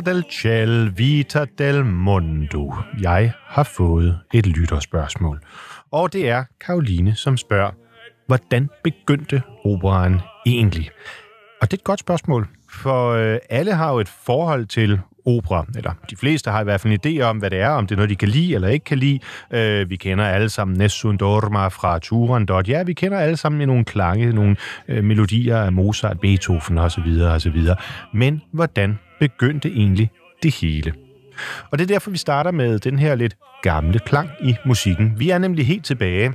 Rosa 0.00 0.12
del 0.12 0.24
Ciel, 0.30 0.98
Vita 0.98 1.44
del 1.58 1.84
Mundo. 1.84 2.74
Jeg 3.02 3.32
har 3.46 3.62
fået 3.62 4.18
et 4.34 4.46
lytterspørgsmål. 4.46 5.40
Og 5.92 6.12
det 6.12 6.28
er 6.28 6.44
Karoline, 6.60 7.14
som 7.14 7.36
spørger, 7.36 7.70
hvordan 8.26 8.68
begyndte 8.84 9.42
operaen 9.64 10.20
egentlig? 10.46 10.90
Og 11.60 11.70
det 11.70 11.76
er 11.76 11.80
et 11.80 11.84
godt 11.84 12.00
spørgsmål, 12.00 12.48
for 12.70 13.10
øh, 13.10 13.38
alle 13.50 13.74
har 13.74 13.92
jo 13.92 13.98
et 13.98 14.08
forhold 14.08 14.66
til 14.66 15.00
opera, 15.36 15.66
eller 15.76 15.92
de 16.10 16.16
fleste 16.16 16.50
har 16.50 16.60
i 16.60 16.64
hvert 16.64 16.80
fald 16.80 16.92
en 16.92 17.00
idé 17.06 17.22
om, 17.22 17.38
hvad 17.38 17.50
det 17.50 17.60
er, 17.60 17.68
om 17.68 17.86
det 17.86 17.94
er 17.94 17.96
noget, 17.96 18.10
de 18.10 18.16
kan 18.16 18.28
lide 18.28 18.54
eller 18.54 18.68
ikke 18.68 18.84
kan 18.84 18.98
lide. 18.98 19.18
Øh, 19.50 19.90
vi 19.90 19.96
kender 19.96 20.24
alle 20.24 20.48
sammen 20.48 20.78
Nessun 20.78 21.16
Dorma 21.16 21.68
fra 21.68 21.98
Turandot. 21.98 22.68
Ja, 22.68 22.82
vi 22.82 22.92
kender 22.92 23.18
alle 23.18 23.36
sammen 23.36 23.68
nogle 23.68 23.84
klange, 23.84 24.32
nogle 24.32 24.56
øh, 24.88 25.04
melodier 25.04 25.56
af 25.56 25.72
Mozart, 25.72 26.20
Beethoven 26.20 26.78
osv. 26.78 27.22
osv. 27.22 27.66
Men 28.12 28.42
hvordan 28.52 28.98
begyndte 29.20 29.68
egentlig 29.68 30.10
det 30.42 30.54
hele? 30.54 30.92
Og 31.70 31.78
det 31.78 31.84
er 31.84 31.88
derfor, 31.88 32.10
vi 32.10 32.18
starter 32.18 32.50
med 32.50 32.78
den 32.78 32.98
her 32.98 33.14
lidt 33.14 33.36
gamle 33.62 33.98
klang 33.98 34.30
i 34.42 34.54
musikken. 34.64 35.14
Vi 35.16 35.30
er 35.30 35.38
nemlig 35.38 35.66
helt 35.66 35.84
tilbage 35.84 36.32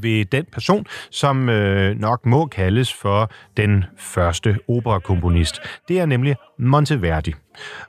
ved 0.00 0.24
den 0.24 0.44
person, 0.52 0.86
som 1.10 1.48
øh, 1.48 2.00
nok 2.00 2.26
må 2.26 2.46
kaldes 2.46 2.92
for 2.92 3.30
den 3.56 3.84
første 3.98 4.58
operakomponist. 4.68 5.60
Det 5.88 6.00
er 6.00 6.06
nemlig 6.06 6.36
Monteverdi. 6.58 7.34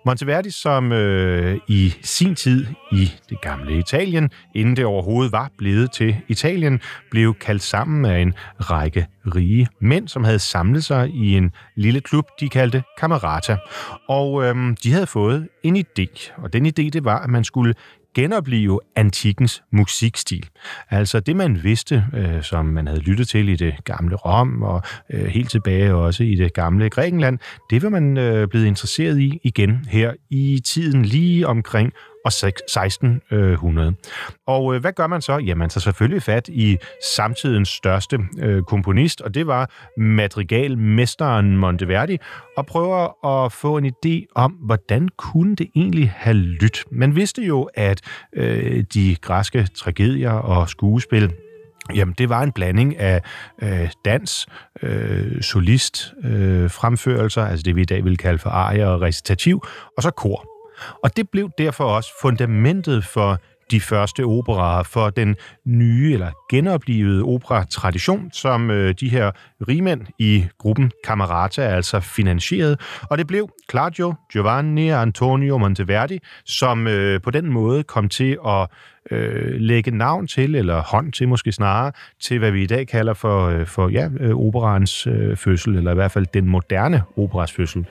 Monteverdi, 0.05 0.49
som 0.49 0.91
øh, 0.91 1.59
i 1.67 1.93
sin 2.01 2.35
tid 2.35 2.65
i 2.91 3.11
det 3.29 3.41
gamle 3.41 3.77
Italien, 3.77 4.29
inden 4.55 4.75
det 4.75 4.85
overhovedet 4.85 5.31
var 5.31 5.51
blevet 5.57 5.91
til 5.91 6.15
Italien, 6.27 6.81
blev 7.11 7.33
kaldt 7.33 7.63
sammen 7.63 8.05
af 8.05 8.19
en 8.19 8.33
række 8.59 9.07
rige 9.35 9.67
mænd, 9.81 10.07
som 10.07 10.23
havde 10.23 10.39
samlet 10.39 10.83
sig 10.83 11.09
i 11.09 11.37
en 11.37 11.51
lille 11.75 12.01
klub, 12.01 12.25
de 12.39 12.49
kaldte 12.49 12.83
Camerata. 12.99 13.57
Og 14.09 14.43
øh, 14.43 14.55
de 14.83 14.93
havde 14.93 15.07
fået 15.07 15.47
en 15.63 15.77
idé, 15.77 16.31
og 16.37 16.53
den 16.53 16.65
idé 16.65 16.89
det 16.89 17.05
var, 17.05 17.19
at 17.19 17.29
man 17.29 17.43
skulle 17.43 17.73
genopleve 18.15 18.79
antikkens 18.95 19.63
musikstil. 19.71 20.49
Altså 20.89 21.19
det, 21.19 21.35
man 21.35 21.63
vidste, 21.63 22.05
øh, 22.13 22.43
som 22.43 22.65
man 22.65 22.87
havde 22.87 22.99
lyttet 22.99 23.27
til 23.27 23.49
i 23.49 23.55
det 23.55 23.73
gamle 23.83 24.15
Rom 24.15 24.63
og 24.63 24.81
øh, 25.09 25.25
helt 25.25 25.49
tilbage 25.49 25.95
også 25.95 26.23
i 26.23 26.35
det 26.35 26.53
gamle 26.53 26.89
Grækenland, 26.89 27.39
det 27.69 27.83
var 27.83 27.89
man 27.89 28.17
øh, 28.17 28.47
blevet 28.47 28.65
interesseret 28.65 29.19
i 29.19 29.39
igen 29.43 29.85
her 29.89 30.13
i 30.29 30.61
tiden 30.65 31.05
lige 31.05 31.47
omkring 31.47 31.93
og 32.25 32.29
1600. 32.29 33.87
Øh, 33.87 33.93
og 34.47 34.75
øh, 34.75 34.81
hvad 34.81 34.93
gør 34.93 35.07
man 35.07 35.21
så? 35.21 35.37
Jamen, 35.37 35.57
man 35.57 35.69
tager 35.69 35.81
selvfølgelig 35.81 36.23
fat 36.23 36.47
i 36.47 36.77
samtidens 37.15 37.69
største 37.69 38.19
øh, 38.39 38.63
komponist, 38.63 39.21
og 39.21 39.33
det 39.33 39.47
var 39.47 39.69
madrigalmesteren 39.97 41.57
Monteverdi, 41.57 42.17
og 42.57 42.65
prøver 42.65 43.25
at 43.27 43.51
få 43.51 43.77
en 43.77 43.85
idé 43.85 44.25
om, 44.35 44.51
hvordan 44.51 45.09
kunne 45.17 45.55
det 45.55 45.69
egentlig 45.75 46.13
have 46.15 46.35
lyttet. 46.35 46.83
Man 46.91 47.15
vidste 47.15 47.41
jo, 47.41 47.69
at 47.73 48.01
øh, 48.33 48.83
de 48.93 49.15
græske 49.21 49.67
tragedier 49.75 50.31
og 50.31 50.69
skuespil 50.69 51.33
Jamen, 51.95 52.15
det 52.17 52.29
var 52.29 52.41
en 52.41 52.51
blanding 52.51 52.97
af 52.97 53.21
øh, 53.61 53.89
dans, 54.05 54.47
øh, 54.81 55.41
solist, 55.41 56.13
øh, 56.23 56.69
fremførelser, 56.69 57.45
altså 57.45 57.63
det 57.63 57.75
vi 57.75 57.81
i 57.81 57.85
dag 57.85 58.05
vil 58.05 58.17
kalde 58.17 58.39
for 58.39 58.49
arie 58.49 58.87
og 58.87 59.01
recitativ, 59.01 59.65
og 59.97 60.03
så 60.03 60.11
kor. 60.11 60.50
Og 61.03 61.17
det 61.17 61.29
blev 61.29 61.49
derfor 61.57 61.83
også 61.83 62.09
fundamentet 62.21 63.05
for 63.05 63.37
de 63.71 63.81
første 63.81 64.23
operaer, 64.23 64.83
for 64.83 65.09
den 65.09 65.35
nye 65.65 66.13
eller 66.13 66.31
genoplevede 66.51 67.23
opera-tradition, 67.23 68.29
som 68.33 68.71
øh, 68.71 68.93
de 68.99 69.09
her 69.09 69.31
rigmænd 69.67 70.01
i 70.19 70.45
gruppen 70.57 70.91
Camerata 71.05 71.61
altså 71.61 71.99
finansierede. 71.99 72.77
Og 73.01 73.17
det 73.17 73.27
blev 73.27 73.49
Claudio 73.69 74.13
Giovanni 74.31 74.89
Antonio 74.89 75.57
Monteverdi, 75.57 76.19
som 76.45 76.87
øh, 76.87 77.21
på 77.21 77.31
den 77.31 77.49
måde 77.49 77.83
kom 77.83 78.09
til 78.09 78.37
at 78.47 78.67
øh, 79.11 79.55
lægge 79.55 79.91
navn 79.91 80.27
til, 80.27 80.55
eller 80.55 80.81
hånd 80.81 81.11
til 81.11 81.27
måske 81.27 81.51
snarere, 81.51 81.91
til 82.19 82.39
hvad 82.39 82.51
vi 82.51 82.63
i 82.63 82.67
dag 82.67 82.87
kalder 82.87 83.13
for, 83.13 83.47
øh, 83.47 83.65
for 83.65 83.89
ja, 83.89 84.09
øh, 84.19 85.29
øh, 85.29 85.37
fødsel, 85.37 85.75
eller 85.75 85.91
i 85.91 85.95
hvert 85.95 86.11
fald 86.11 86.25
den 86.33 86.47
moderne 86.47 87.03
operas 87.17 87.51
fødsel. 87.51 87.85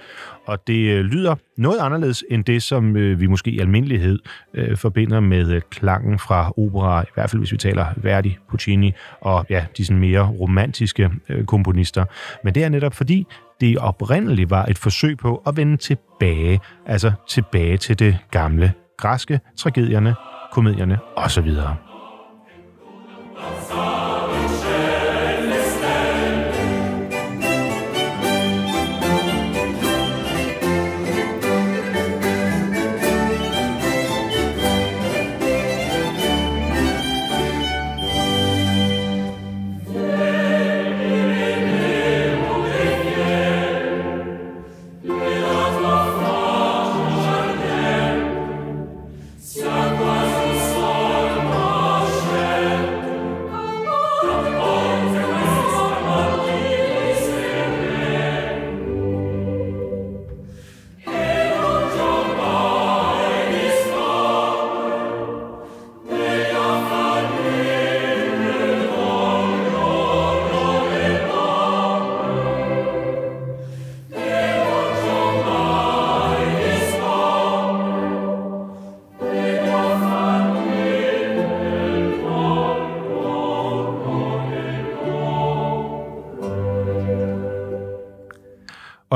Og 0.46 0.66
det 0.66 0.90
øh, 0.90 1.04
lyder 1.04 1.34
noget 1.56 1.78
anderledes 1.80 2.24
end 2.30 2.44
det, 2.44 2.62
som 2.62 2.96
øh, 2.96 3.20
vi 3.20 3.26
måske 3.26 3.50
i 3.50 3.58
almindelighed 3.58 4.18
øh, 4.54 4.76
forbinder 4.76 5.20
med 5.20 5.50
øh, 5.50 5.60
klangen 5.70 6.18
fra 6.18 6.52
opera, 6.56 7.02
i 7.02 7.10
hvert 7.14 7.30
fald 7.30 7.40
hvis 7.40 7.52
vi 7.52 7.56
taler 7.56 7.86
Verdi, 7.96 8.38
Puccini 8.50 8.92
og 9.20 9.46
ja, 9.50 9.64
de 9.76 9.84
sådan 9.84 10.00
mere 10.00 10.26
romantiske 10.26 11.10
øh, 11.28 11.44
komponister. 11.44 12.04
Men 12.44 12.54
det 12.54 12.64
er 12.64 12.68
netop 12.68 12.94
fordi, 12.94 13.26
det 13.60 13.78
oprindeligt 13.78 14.50
var 14.50 14.64
et 14.64 14.78
forsøg 14.78 15.18
på 15.18 15.42
at 15.46 15.56
vende 15.56 15.76
tilbage, 15.76 16.60
altså 16.86 17.12
tilbage 17.28 17.76
til 17.76 17.98
det 17.98 18.18
gamle 18.30 18.72
græske, 18.98 19.40
tragedierne, 19.56 20.14
komedierne 20.52 20.98
osv. 21.16 21.50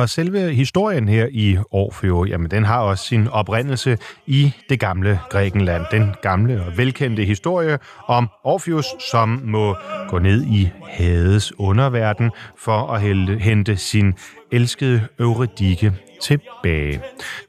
Og 0.05 0.11
selve 0.11 0.55
historien 0.55 1.09
her 1.09 1.29
i 1.31 1.59
Orfeo, 1.71 2.25
jamen 2.25 2.51
den 2.51 2.65
har 2.65 2.81
også 2.81 3.05
sin 3.05 3.29
oprindelse 3.29 3.99
i 4.27 4.53
det 4.69 4.81
gamle 4.81 5.21
Grækenland. 5.31 5.85
Den 5.91 6.15
gamle 6.23 6.63
og 6.63 6.79
velkendte 6.79 7.25
historie 7.25 7.79
om 8.07 8.29
Orpheus, 8.43 8.87
som 9.11 9.41
må 9.45 9.77
gå 10.09 10.19
ned 10.19 10.45
i 10.45 10.71
Hades 10.89 11.59
underverden 11.59 12.31
for 12.59 12.93
at 12.93 13.01
hente 13.41 13.77
sin 13.77 14.15
elskede 14.53 15.03
Eurydike 15.19 15.93
tilbage. 16.21 17.01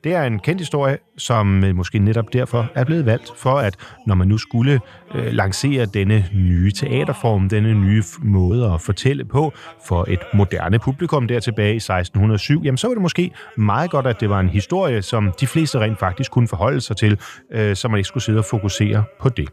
Det 0.04 0.14
er 0.14 0.24
en 0.24 0.40
kendt 0.40 0.62
historie, 0.62 0.98
som 1.18 1.64
øh, 1.64 1.76
måske 1.76 2.00
netop 2.00 2.34
derfor 2.34 2.72
er 2.76 2.84
blevet 2.84 3.06
valgt 3.06 3.32
for, 3.38 3.56
at 3.60 3.76
når 4.08 4.16
man 4.16 4.28
nu 4.28 4.38
skulle 4.38 4.80
øh, 5.16 5.32
lancere 5.32 5.86
denne 5.86 6.26
nye 6.34 6.72
teaterform, 6.72 7.50
denne 7.50 7.74
nye 7.74 8.04
måde 8.24 8.72
at 8.74 8.82
fortælle 8.82 9.26
på 9.26 9.54
for 9.88 10.06
et 10.08 10.20
moderne 10.34 10.80
publikum 10.80 11.28
der 11.28 11.40
tilbage 11.40 11.74
i 11.74 11.76
1607, 11.76 12.62
jamen 12.64 12.78
så 12.78 12.88
var 12.88 12.94
det 12.94 13.02
måske 13.02 13.32
meget 13.58 13.92
godt, 13.92 14.08
at 14.08 14.20
det 14.20 14.30
var 14.30 14.40
en 14.40 14.50
historie, 14.50 15.02
som 15.02 15.34
de 15.40 15.48
fleste 15.48 15.80
rent 15.80 16.00
faktisk 16.00 16.32
kunne 16.32 16.48
forholde 16.48 16.82
sig 16.82 16.98
til, 16.98 17.20
øh, 17.52 17.76
så 17.76 17.88
man 17.88 17.98
ikke 17.98 18.08
skulle 18.08 18.24
sidde 18.24 18.40
og 18.40 18.46
fokusere 18.46 19.04
på 19.20 19.30
det. 19.30 19.50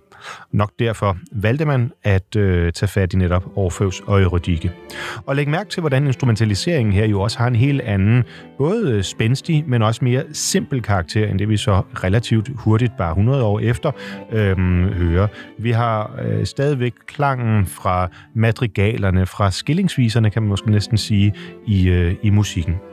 Nok 0.53 0.71
derfor 0.79 1.17
valgte 1.33 1.65
man 1.65 1.93
at 2.03 2.37
øh, 2.37 2.73
tage 2.73 2.89
fat 2.89 3.13
i 3.13 3.17
netop 3.17 3.45
Orpheus 3.57 4.03
og 4.07 4.23
Eurydike. 4.23 4.73
Og 5.27 5.37
læg 5.37 5.49
mærke 5.49 5.71
til, 5.71 5.81
hvordan 5.81 6.07
instrumentaliseringen 6.07 6.93
her 6.93 7.07
jo 7.07 7.21
også 7.21 7.39
har 7.39 7.47
en 7.47 7.57
helt 7.57 7.81
anden 7.81 8.25
både 8.59 9.02
Øh, 9.03 9.07
spændstig, 9.07 9.65
men 9.67 9.83
også 9.83 10.05
mere 10.05 10.25
simpel 10.33 10.83
karakter, 10.83 11.27
end 11.27 11.39
det 11.39 11.49
vi 11.49 11.57
så 11.57 11.83
relativt 12.05 12.51
hurtigt, 12.55 12.97
bare 12.99 13.11
100 13.11 13.45
år 13.45 13.61
efter, 13.61 13.93
øhm, 14.33 14.89
hører. 14.89 15.27
Vi 15.59 15.71
har 15.71 16.21
øh, 16.25 16.47
stadigvæk 16.47 16.93
klangen 17.07 17.67
fra 17.67 18.09
madrigalerne, 18.35 19.27
fra 19.27 19.51
skillingsviserne, 19.51 20.31
kan 20.31 20.43
man 20.43 20.49
måske 20.49 20.71
næsten 20.71 20.99
sige, 20.99 21.35
i, 21.67 21.89
øh, 21.89 22.15
i 22.23 22.31
musikken. 22.31 22.92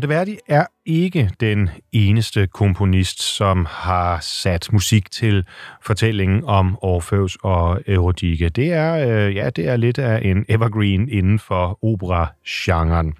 Monteverdi 0.00 0.38
er 0.48 0.66
ikke 0.86 1.30
den 1.40 1.70
eneste 1.92 2.46
komponist, 2.46 3.22
som 3.22 3.66
har 3.70 4.18
sat 4.20 4.72
musik 4.72 5.10
til 5.10 5.46
fortællingen 5.82 6.44
om 6.44 6.78
Orpheus 6.82 7.38
og 7.42 7.82
Eurydike. 7.86 8.48
Det 8.48 8.72
er, 8.72 8.94
øh, 8.94 9.36
ja, 9.36 9.50
det 9.50 9.68
er 9.68 9.76
lidt 9.76 9.98
af 9.98 10.20
en 10.24 10.44
evergreen 10.48 11.08
inden 11.08 11.38
for 11.38 11.78
opera-genren. 11.84 13.14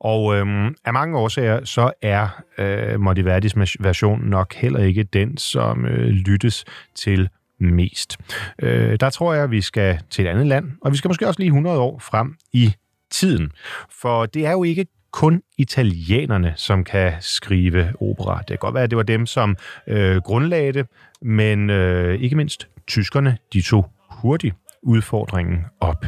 Og 0.00 0.36
øh, 0.36 0.70
af 0.84 0.92
mange 0.92 1.18
årsager, 1.18 1.64
så 1.64 1.92
er 2.02 2.28
øh, 2.58 3.00
Monteverdis 3.00 3.56
version 3.80 4.20
nok 4.24 4.54
heller 4.54 4.80
ikke 4.80 5.02
den, 5.02 5.36
som 5.36 5.84
øh, 5.84 6.08
lyttes 6.08 6.64
til 6.94 7.28
mest. 7.60 8.16
Øh, 8.62 8.96
der 9.00 9.10
tror 9.10 9.34
jeg, 9.34 9.44
at 9.44 9.50
vi 9.50 9.60
skal 9.60 9.98
til 10.10 10.24
et 10.26 10.28
andet 10.28 10.46
land, 10.46 10.72
og 10.82 10.92
vi 10.92 10.96
skal 10.96 11.08
måske 11.08 11.26
også 11.26 11.40
lige 11.40 11.48
100 11.48 11.78
år 11.78 11.98
frem 11.98 12.34
i 12.52 12.74
tiden. 13.10 13.50
For 13.90 14.26
det 14.26 14.46
er 14.46 14.52
jo 14.52 14.62
ikke 14.62 14.86
kun 15.16 15.42
italienerne, 15.58 16.52
som 16.56 16.84
kan 16.84 17.12
skrive 17.20 17.92
opera. 18.00 18.38
Det 18.38 18.46
kan 18.46 18.58
godt 18.58 18.74
være, 18.74 18.84
at 18.84 18.90
det 18.90 18.96
var 18.96 19.02
dem, 19.02 19.26
som 19.26 19.56
øh, 19.88 20.16
grundlagde 20.16 20.72
det, 20.72 20.86
men 21.22 21.70
øh, 21.70 22.20
ikke 22.20 22.36
mindst 22.36 22.68
tyskerne, 22.86 23.38
de 23.52 23.62
tog 23.62 23.90
hurtigt 24.10 24.54
udfordringen 24.82 25.58
op. 25.80 26.04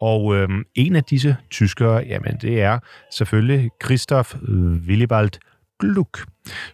Og 0.00 0.36
øh, 0.36 0.48
en 0.74 0.96
af 0.96 1.04
disse 1.04 1.36
tyskere, 1.50 2.04
jamen 2.06 2.36
det 2.42 2.62
er 2.62 2.78
selvfølgelig 3.16 3.70
Christoph 3.84 4.34
Willibald 4.88 5.30
Gluck, 5.80 6.26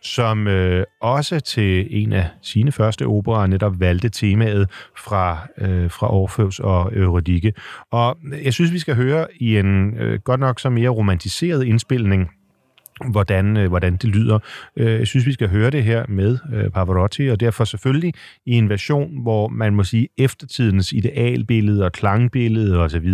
som 0.02 0.46
øh, 0.46 0.84
også 1.00 1.40
til 1.40 1.86
en 2.02 2.12
af 2.12 2.28
sine 2.42 2.72
første 2.72 3.06
operer 3.06 3.46
netop 3.46 3.80
valgte 3.80 4.08
temaet 4.08 4.70
fra, 4.98 5.46
øh, 5.58 5.90
fra 5.90 6.14
Orpheus 6.14 6.58
og 6.60 6.96
Eurydike. 6.96 7.52
Og 7.90 8.18
jeg 8.44 8.52
synes, 8.52 8.72
vi 8.72 8.78
skal 8.78 8.94
høre 8.94 9.26
i 9.40 9.58
en 9.58 9.98
øh, 9.98 10.20
godt 10.20 10.40
nok 10.40 10.60
så 10.60 10.70
mere 10.70 10.88
romantiseret 10.88 11.64
indspilning 11.64 12.30
hvordan, 13.10 13.56
øh, 13.56 13.68
hvordan 13.68 13.96
det 13.96 14.10
lyder. 14.10 14.38
Øh, 14.76 14.98
jeg 14.98 15.06
synes, 15.06 15.26
vi 15.26 15.32
skal 15.32 15.48
høre 15.48 15.70
det 15.70 15.84
her 15.84 16.04
med 16.08 16.38
øh, 16.54 16.70
Pavarotti, 16.70 17.28
og 17.28 17.40
derfor 17.40 17.64
selvfølgelig 17.64 18.14
i 18.46 18.52
en 18.52 18.68
version, 18.68 19.22
hvor 19.22 19.48
man 19.48 19.74
må 19.74 19.84
sige, 19.84 20.08
eftertidens 20.18 20.92
idealbillede 20.92 21.84
og 21.84 21.92
klangbillede 21.92 22.78
osv. 22.78 23.08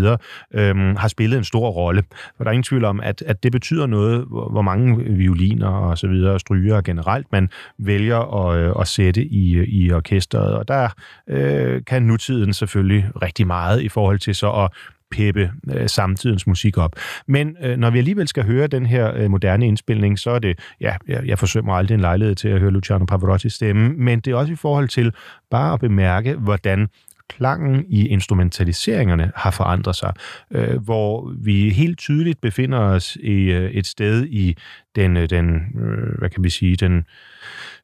Øhm, 0.55 0.97
har 0.97 1.09
spillet 1.09 1.39
en 1.39 1.45
stor 1.45 1.71
rolle. 1.71 2.03
For 2.37 2.45
der 2.45 2.51
er 2.51 2.53
ingen 2.53 2.63
tvivl 2.63 2.85
om, 2.85 3.01
at, 3.01 3.23
at 3.27 3.43
det 3.43 3.53
betyder 3.53 3.87
noget, 3.87 4.25
hvor 4.29 4.63
mange 4.63 5.05
violiner 5.05 5.69
og 5.69 5.99
så 5.99 6.09
videre, 6.09 6.33
og 6.33 6.41
stryger 6.41 6.81
generelt, 6.81 7.27
man 7.33 7.49
vælger 7.79 8.47
at, 8.47 8.59
øh, 8.59 8.75
at 8.81 8.89
sætte 8.89 9.25
i, 9.25 9.55
øh, 9.55 9.69
i 9.69 9.93
orkestret. 9.93 10.55
Og 10.55 10.69
der 10.69 10.89
øh, 11.29 11.85
kan 11.87 12.03
nutiden 12.03 12.53
selvfølgelig 12.53 13.05
rigtig 13.23 13.47
meget 13.47 13.83
i 13.83 13.89
forhold 13.89 14.19
til 14.19 14.35
så 14.35 14.51
at 14.51 14.71
peppe 15.11 15.51
øh, 15.73 15.89
samtidens 15.89 16.47
musik 16.47 16.79
op. 16.79 16.97
Men 17.27 17.57
øh, 17.63 17.77
når 17.77 17.91
vi 17.91 17.99
alligevel 17.99 18.29
skal 18.29 18.45
høre 18.45 18.67
den 18.67 18.87
her 18.87 19.15
øh, 19.15 19.31
moderne 19.31 19.67
indspilning, 19.67 20.19
så 20.19 20.31
er 20.31 20.39
det, 20.39 20.59
ja, 20.81 20.97
jeg, 21.09 21.27
jeg 21.27 21.39
forsøger 21.39 21.73
aldrig 21.73 21.95
en 21.95 22.01
lejlighed 22.01 22.35
til 22.35 22.49
at 22.49 22.61
høre 22.61 22.71
Luciano 22.71 23.05
Pavarottis 23.05 23.53
stemme, 23.53 23.89
men 23.89 24.21
det 24.21 24.31
er 24.31 24.37
også 24.37 24.53
i 24.53 24.57
forhold 24.57 24.89
til 24.89 25.13
bare 25.51 25.73
at 25.73 25.81
bemærke, 25.81 26.35
hvordan 26.35 26.89
klangen 27.29 27.85
i 27.89 28.07
instrumentaliseringerne 28.07 29.33
har 29.37 29.51
forandret 29.51 29.97
sig, 29.97 30.13
øh, 30.51 30.83
hvor 30.83 31.35
vi 31.45 31.71
helt 31.71 31.99
tydeligt 31.99 32.41
befinder 32.41 32.79
os 32.79 33.17
i 33.17 33.51
øh, 33.51 33.71
et 33.71 33.87
sted 33.87 34.25
i 34.25 34.57
den, 34.97 35.17
øh, 35.17 35.31
den 35.31 35.55
øh, 35.55 36.19
hvad 36.19 36.31
kan 36.31 36.45
vi 36.45 36.51
sige, 36.51 36.77
den 36.77 37.05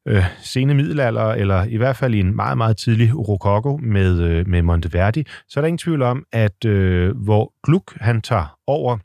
øh, 0.06 0.24
sene 0.38 0.74
middelalder, 0.74 1.32
eller 1.32 1.64
i 1.64 1.76
hvert 1.76 1.96
fald 1.96 2.14
i 2.14 2.20
en 2.20 2.36
meget, 2.36 2.56
meget 2.56 2.76
tidlig 2.76 3.28
rokoko 3.28 3.76
med, 3.76 4.20
øh, 4.20 4.48
med 4.48 4.62
Monteverdi, 4.62 5.26
så 5.48 5.60
er 5.60 5.62
der 5.62 5.66
ingen 5.66 5.78
tvivl 5.78 6.02
om, 6.02 6.24
at 6.32 6.64
øh, 6.64 7.16
hvor 7.16 7.52
Gluck 7.66 7.96
han 8.00 8.22
tager 8.22 8.58
over 8.66 8.98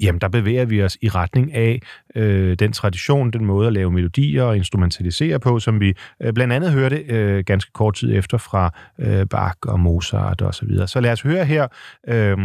jamen 0.00 0.20
der 0.20 0.28
bevæger 0.28 0.64
vi 0.64 0.82
os 0.82 0.98
i 1.02 1.08
retning 1.08 1.54
af 1.54 1.80
øh, 2.14 2.56
den 2.58 2.72
tradition, 2.72 3.30
den 3.30 3.44
måde 3.44 3.66
at 3.66 3.72
lave 3.72 3.90
melodier 3.90 4.42
og 4.42 4.56
instrumentalisere 4.56 5.40
på, 5.40 5.58
som 5.60 5.80
vi 5.80 5.94
øh, 6.22 6.32
blandt 6.32 6.52
andet 6.52 6.72
hørte 6.72 6.96
øh, 6.96 7.44
ganske 7.44 7.72
kort 7.72 7.94
tid 7.94 8.16
efter 8.16 8.38
fra 8.38 8.70
øh, 9.00 9.26
Bach 9.26 9.56
og 9.62 9.80
Mozart 9.80 10.42
og 10.42 10.54
så 10.54 10.66
videre. 10.66 10.88
Så 10.88 11.00
lad 11.00 11.12
os 11.12 11.22
høre 11.22 11.44
her, 11.44 11.66
øh, 12.08 12.36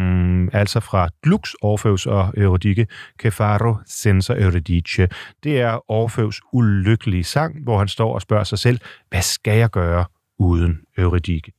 altså 0.53 0.79
fra 0.79 1.09
Glucks 1.23 1.55
Orfeus 1.61 2.05
og 2.05 2.33
Eurydike, 2.37 2.87
Che 3.21 3.31
faro 3.31 3.75
senza 3.85 4.33
Eurydice. 4.33 5.07
Det 5.43 5.61
er 5.61 5.91
Orfeus 5.91 6.41
ulykkelige 6.53 7.23
sang, 7.23 7.63
hvor 7.63 7.77
han 7.77 7.87
står 7.87 8.13
og 8.13 8.21
spørger 8.21 8.43
sig 8.43 8.59
selv, 8.59 8.79
hvad 9.09 9.21
skal 9.21 9.57
jeg 9.57 9.69
gøre 9.69 10.05
uden 10.39 10.79
Eurydike? 10.97 11.51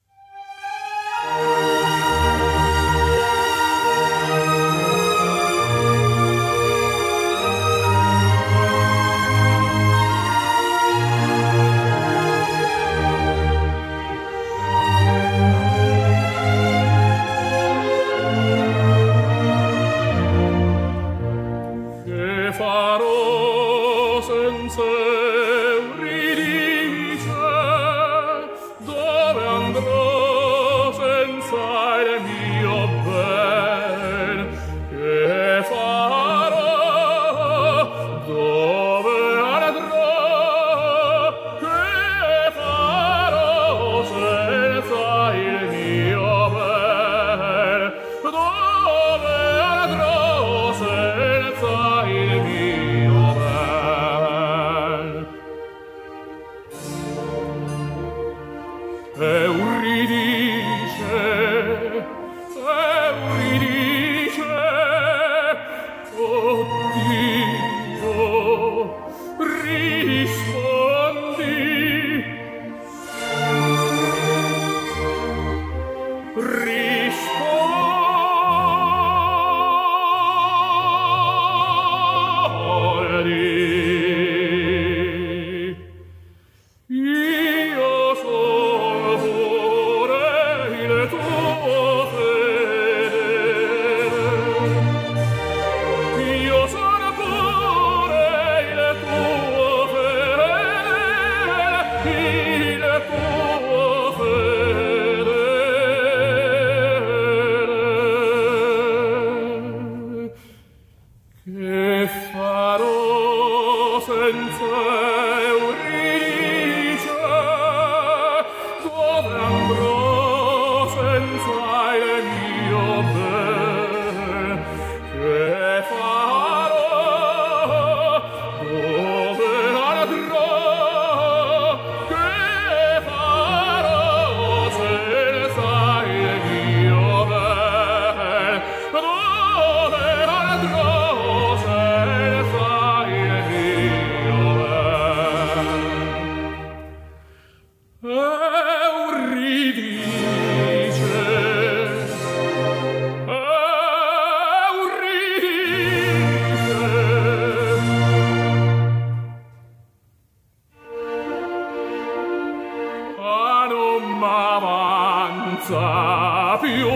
più 166.58 166.88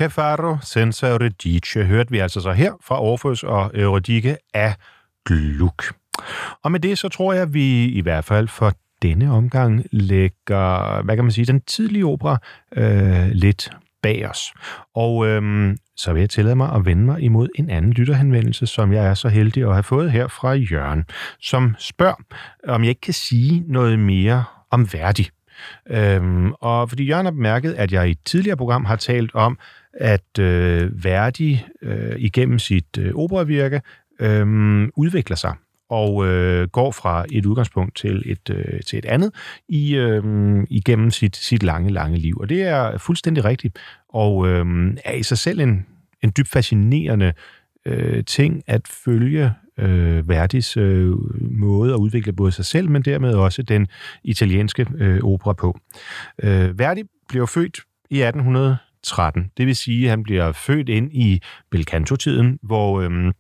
Cefaro 0.08 0.58
senza 0.62 1.08
Eurydice 1.08 1.84
hørte 1.84 2.12
vi 2.12 2.20
altså 2.20 2.42
så 2.42 2.52
her 2.52 2.72
fra 2.84 3.02
Orfus 3.02 3.44
og 3.44 3.72
Eurydike 3.74 4.38
af 4.54 4.76
Gluck. 5.26 5.94
Og 6.64 6.72
med 6.72 6.80
det 6.80 6.98
så 6.98 7.10
tror 7.10 7.34
jeg, 7.34 7.42
at 7.42 7.54
vi 7.54 7.86
i 7.86 8.02
hvert 8.02 8.26
fald 8.26 8.48
for 8.48 8.74
denne 9.02 9.32
omgang 9.32 9.86
lægger, 9.92 11.02
hvad 11.04 11.16
kan 11.16 11.26
man 11.26 11.32
sige, 11.32 11.46
den 11.46 11.62
tidlige 11.62 12.06
opera 12.06 12.38
øh, 12.76 13.28
lidt 13.32 13.70
bag 14.02 14.30
os. 14.30 14.54
Og 14.96 15.28
øhm, 15.28 15.78
så 15.96 16.14
vil 16.14 16.20
jeg 16.20 16.30
tillade 16.30 16.56
mig 16.56 16.76
at 16.76 16.86
vende 16.86 17.04
mig 17.04 17.22
imod 17.22 17.50
en 17.56 17.70
anden 17.70 17.94
lytterhenvendelse, 17.94 18.68
som 18.68 18.94
jeg 18.94 19.06
er 19.06 19.14
så 19.14 19.30
heldig 19.30 19.64
at 19.64 19.74
have 19.74 19.84
fået 19.84 20.12
her 20.12 20.28
fra 20.28 20.54
Jørgen, 20.54 21.06
som 21.42 21.76
spørger, 21.80 22.24
om 22.68 22.84
jeg 22.84 22.90
ikke 22.90 23.02
kan 23.02 23.14
sige 23.14 23.64
noget 23.68 24.00
mere 24.00 24.44
om 24.72 24.94
værdig. 24.94 25.28
Øhm, 25.90 26.52
og 26.52 26.90
fordi 26.90 27.06
Jørgen 27.06 27.26
har 27.26 27.32
bemærket, 27.32 27.74
at 27.74 27.92
jeg 27.92 28.08
i 28.08 28.12
et 28.12 28.20
tidligere 28.26 28.58
program 28.58 28.86
har 28.86 28.96
talt 28.96 29.36
om, 29.36 29.58
at 30.00 30.40
øh, 30.40 31.04
Verdi 31.04 31.64
øh, 31.82 32.16
igennem 32.18 32.60
sit 32.60 32.98
øh, 33.00 33.12
operavirke 33.16 33.82
øh, 34.20 34.88
udvikler 34.96 35.36
sig 35.36 35.54
og 35.90 36.28
øh, 36.28 36.68
går 36.68 36.92
fra 36.92 37.26
et 37.32 37.46
udgangspunkt 37.46 37.96
til 37.96 38.24
et, 38.26 38.50
øh, 38.50 38.82
til 38.82 39.00
et 39.00 39.06
andet 39.06 39.32
i, 39.70 39.96
øh, 39.96 40.24
igennem 40.70 41.12
sit, 41.12 41.36
sit 41.36 41.64
lange, 41.64 41.90
lange 41.90 42.18
liv. 42.18 42.38
Og 42.40 42.50
det 42.50 42.62
er 42.62 42.98
fuldstændig 42.98 43.46
rigtigt, 43.46 43.80
og 44.10 44.48
øh, 44.48 44.66
er 45.06 45.14
i 45.14 45.24
sig 45.24 45.38
selv 45.38 45.60
en, 45.60 45.86
en 46.24 46.32
dybt 46.38 46.50
fascinerende 46.50 47.34
øh, 47.86 48.24
ting 48.24 48.64
at 48.68 48.82
følge 48.88 49.52
øh, 49.80 50.30
Verdis 50.30 50.78
øh, 50.78 51.16
måde 51.52 51.94
at 51.94 51.98
udvikle 51.98 52.34
både 52.34 52.52
sig 52.52 52.66
selv, 52.66 52.90
men 52.90 53.02
dermed 53.02 53.34
også 53.34 53.62
den 53.62 53.88
italienske 54.24 54.86
øh, 54.98 55.20
opera 55.24 55.54
på. 55.54 55.80
Øh, 56.44 56.80
Verdi 56.80 57.04
blev 57.30 57.48
født 57.48 57.80
i 58.10 58.22
1800 58.22 58.78
13. 59.08 59.52
Det 59.58 59.66
vil 59.68 59.76
sige, 59.76 60.04
at 60.04 60.10
han 60.10 60.24
bliver 60.24 60.52
født 60.52 60.90
ind 60.90 61.14
i 61.14 61.42
Belcanto-tiden, 61.72 62.60
hvor 62.62 63.02
øhm, 63.02 63.32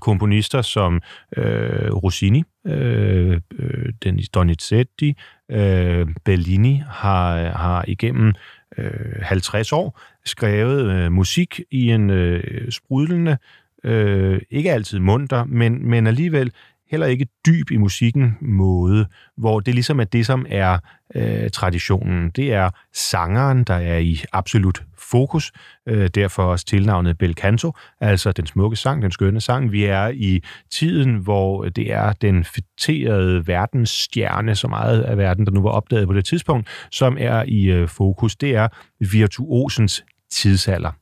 komponister 0.00 0.62
som 0.62 1.00
øh, 1.36 1.92
Rossini, 1.94 2.42
øh, 2.66 3.40
øh 3.58 3.92
Denis 4.04 4.28
Donizetti, 4.28 5.16
øh, 5.50 6.06
Bellini 6.24 6.82
har, 6.90 7.48
har 7.48 7.84
igennem 7.88 8.32
øh, 8.78 9.22
50 9.22 9.72
år 9.72 10.00
skrevet 10.24 10.90
øh, 10.92 11.12
musik 11.12 11.60
i 11.70 11.90
en 11.90 12.10
øh, 12.10 12.70
sprudlende, 12.70 13.38
øh, 13.84 14.40
ikke 14.50 14.72
altid 14.72 14.98
munter, 14.98 15.44
men, 15.44 15.88
men 15.88 16.06
alligevel 16.06 16.52
heller 16.90 17.06
ikke 17.06 17.26
dyb 17.46 17.70
i 17.70 17.76
musikken 17.76 18.36
måde, 18.40 19.06
hvor 19.36 19.60
det 19.60 19.74
ligesom 19.74 20.00
er 20.00 20.04
det, 20.04 20.26
som 20.26 20.46
er 20.48 20.78
øh, 21.14 21.50
traditionen. 21.50 22.30
Det 22.30 22.52
er 22.52 22.70
sangeren, 22.94 23.64
der 23.64 23.74
er 23.74 23.98
i 23.98 24.20
absolut 24.32 24.82
fokus, 24.98 25.52
øh, 25.88 26.08
derfor 26.14 26.42
også 26.42 26.66
tilnavnet 26.66 27.18
Bel 27.18 27.34
Canto, 27.34 27.72
altså 28.00 28.32
den 28.32 28.46
smukke 28.46 28.76
sang, 28.76 29.02
den 29.02 29.10
skønne 29.10 29.40
sang. 29.40 29.72
Vi 29.72 29.84
er 29.84 30.08
i 30.08 30.42
tiden, 30.70 31.16
hvor 31.16 31.64
det 31.64 31.92
er 31.92 32.12
den 32.12 32.44
fætterede 32.44 33.46
verdensstjerne, 33.46 34.54
så 34.54 34.68
meget 34.68 35.02
af 35.02 35.18
verden, 35.18 35.46
der 35.46 35.52
nu 35.52 35.62
var 35.62 35.70
opdaget 35.70 36.06
på 36.06 36.14
det 36.14 36.24
tidspunkt, 36.24 36.68
som 36.90 37.16
er 37.20 37.44
i 37.48 37.64
øh, 37.64 37.88
fokus. 37.88 38.36
Det 38.36 38.54
er 38.54 38.68
virtuosens 39.00 40.04
tidsalder. 40.30 40.99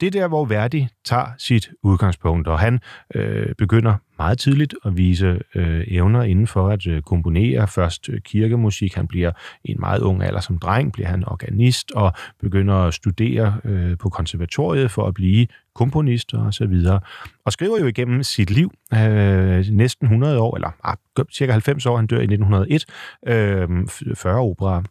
Det 0.00 0.06
er 0.06 0.20
der, 0.20 0.28
hvor 0.28 0.44
Verdi 0.44 0.88
tager 1.04 1.26
sit 1.38 1.70
udgangspunkt, 1.82 2.48
og 2.48 2.58
han 2.58 2.80
øh, 3.14 3.54
begynder 3.58 3.94
meget 4.18 4.38
tidligt 4.38 4.74
at 4.84 4.96
vise 4.96 5.40
øh, 5.54 5.84
evner 5.88 6.22
inden 6.22 6.46
for 6.46 6.68
at 6.68 6.86
øh, 6.86 7.02
komponere. 7.02 7.68
Først 7.68 8.08
øh, 8.08 8.20
kirkemusik, 8.20 8.94
han 8.94 9.08
bliver 9.08 9.30
i 9.64 9.70
en 9.70 9.76
meget 9.80 10.00
ung 10.00 10.22
alder 10.22 10.40
som 10.40 10.58
dreng, 10.58 10.92
bliver 10.92 11.08
han 11.08 11.28
organist 11.28 11.92
og 11.92 12.12
begynder 12.40 12.74
at 12.74 12.94
studere 12.94 13.60
øh, 13.64 13.98
på 13.98 14.08
konservatoriet 14.08 14.90
for 14.90 15.06
at 15.06 15.14
blive 15.14 15.46
komponist 15.74 16.34
og 16.34 16.54
så 16.54 16.66
videre. 16.66 17.00
Og 17.44 17.52
skriver 17.52 17.78
jo 17.78 17.86
igennem 17.86 18.22
sit 18.22 18.50
liv 18.50 18.72
øh, 18.94 19.66
næsten 19.70 20.06
100 20.06 20.38
år, 20.38 20.56
eller 20.56 20.70
ah, 20.84 20.96
cirka 21.32 21.52
90 21.52 21.86
år, 21.86 21.96
han 21.96 22.06
dør 22.06 22.20
i 22.20 22.22
1901, 22.22 22.86
øh, 23.26 23.68
40 24.14 24.40
operaer. 24.40 24.82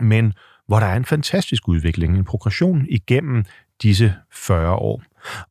Men 0.00 0.32
hvor 0.66 0.78
der 0.80 0.86
er 0.86 0.96
en 0.96 1.04
fantastisk 1.04 1.68
udvikling, 1.68 2.16
en 2.16 2.24
progression 2.24 2.86
igennem 2.88 3.44
disse 3.82 4.14
40 4.32 4.74
år. 4.74 5.02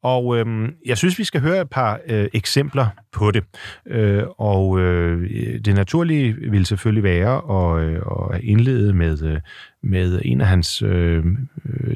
Og 0.02 0.38
øh, 0.38 0.70
jeg 0.86 0.98
synes, 0.98 1.20
vi 1.20 1.24
skal 1.24 1.42
høre 1.42 1.62
et 1.62 1.70
par 1.70 2.00
øh, 2.08 2.28
eksempler 2.34 2.88
på 3.12 3.32
det. 3.32 3.44
Øh, 3.88 4.24
og 4.38 4.80
øh, 4.80 5.30
det 5.66 5.76
naturlige 5.76 6.34
vil 6.34 6.66
selvfølgelig 6.66 7.04
være 7.04 7.42
at, 7.60 7.84
øh, 7.84 8.02
at 8.32 8.42
indlede 8.44 8.94
med, 8.94 9.24
øh, 9.24 9.40
med 9.84 10.22
en 10.26 10.42
af 10.42 10.48
hans 10.48 10.82
øh, 10.82 11.26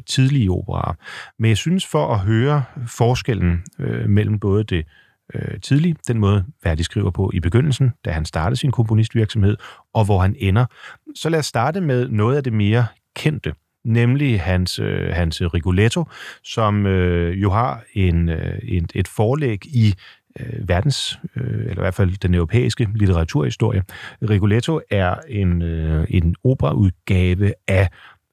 tidlige 0.06 0.50
operaer. 0.50 0.94
Men 1.38 1.48
jeg 1.48 1.56
synes, 1.56 1.86
for 1.86 2.14
at 2.14 2.18
høre 2.20 2.64
forskellen 2.86 3.62
øh, 3.78 4.08
mellem 4.08 4.38
både 4.38 4.64
det 4.64 4.86
øh, 5.34 5.60
tidlige, 5.60 5.96
den 6.08 6.18
måde, 6.18 6.44
Verdi 6.64 6.82
skriver 6.82 7.10
på 7.10 7.30
i 7.34 7.40
begyndelsen, 7.40 7.92
da 8.04 8.10
han 8.10 8.24
startede 8.24 8.56
sin 8.56 8.70
komponistvirksomhed, 8.70 9.56
og 9.94 10.04
hvor 10.04 10.18
han 10.18 10.36
ender, 10.38 10.66
så 11.14 11.28
lad 11.28 11.38
os 11.38 11.46
starte 11.46 11.80
med 11.80 12.08
noget 12.08 12.36
af 12.36 12.44
det 12.44 12.52
mere 12.52 12.86
kendte 13.16 13.54
nemlig 13.84 14.40
hans, 14.40 14.78
øh, 14.78 15.08
hans 15.12 15.42
Rigoletto, 15.54 16.04
som 16.44 16.86
øh, 16.86 17.42
jo 17.42 17.50
har 17.50 17.82
en, 17.92 18.28
øh, 18.28 18.58
en, 18.62 18.88
et 18.94 19.08
forlæg 19.08 19.66
i 19.66 19.94
øh, 20.40 20.68
verdens, 20.68 21.18
øh, 21.36 21.60
eller 21.60 21.78
i 21.78 21.84
hvert 21.84 21.94
fald 21.94 22.18
den 22.18 22.34
europæiske 22.34 22.88
litteraturhistorie. 22.94 23.82
Rigoletto 24.30 24.80
er 24.90 25.14
en, 25.28 25.62
øh, 25.62 26.06
en 26.10 26.34
operaudgave 26.44 27.52
af 27.68 27.88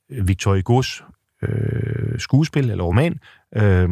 Victor 0.09 0.57
Hugo's 0.57 1.11
øh, 1.41 2.19
skuespil 2.19 2.69
eller 2.69 2.83
roman, 2.83 3.19
øh, 3.55 3.83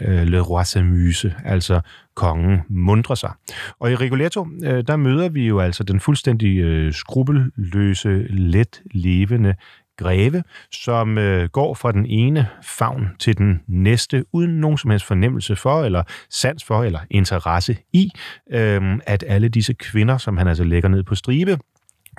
øh 0.00 0.26
Le 0.26 0.40
Roi 0.40 0.62
s'amuse, 0.62 1.42
altså 1.44 1.80
kongen 2.14 2.60
mundrer 2.68 3.14
sig. 3.14 3.32
Og 3.78 3.92
i 3.92 3.94
Rigoletto, 3.94 4.46
øh, 4.64 4.84
der 4.86 4.96
møder 4.96 5.28
vi 5.28 5.46
jo 5.46 5.60
altså 5.60 5.84
den 5.84 6.00
fuldstændig 6.00 6.58
øh, 6.58 6.92
skrupelløse, 6.92 8.26
let 8.28 8.82
levende 8.94 9.54
greve, 10.00 10.42
som 10.72 11.18
øh, 11.18 11.48
går 11.48 11.74
fra 11.74 11.92
den 11.92 12.06
ene 12.06 12.48
favn 12.62 13.08
til 13.18 13.38
den 13.38 13.60
næste, 13.68 14.24
uden 14.32 14.60
nogen 14.60 14.78
som 14.78 14.90
helst 14.90 15.06
fornemmelse 15.06 15.56
for, 15.56 15.84
eller 15.84 16.02
sans 16.30 16.64
for, 16.64 16.82
eller 16.84 17.00
interesse 17.10 17.76
i, 17.92 18.10
øh, 18.50 18.98
at 19.06 19.24
alle 19.26 19.48
disse 19.48 19.74
kvinder, 19.74 20.18
som 20.18 20.36
han 20.36 20.48
altså 20.48 20.64
lægger 20.64 20.88
ned 20.88 21.02
på 21.02 21.14
stribe, 21.14 21.58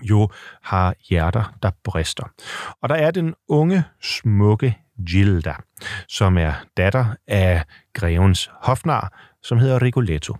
jo 0.03 0.29
har 0.61 0.95
hjerter, 1.09 1.53
der 1.63 1.71
brister. 1.83 2.31
Og 2.81 2.89
der 2.89 2.95
er 2.95 3.11
den 3.11 3.33
unge, 3.47 3.83
smukke 4.01 4.77
Gilda, 5.07 5.55
som 6.07 6.37
er 6.37 6.53
datter 6.77 7.05
af 7.27 7.63
grevens 7.93 8.51
hofnar, 8.61 9.13
som 9.43 9.57
hedder 9.57 9.81
Rigoletto. 9.81 10.35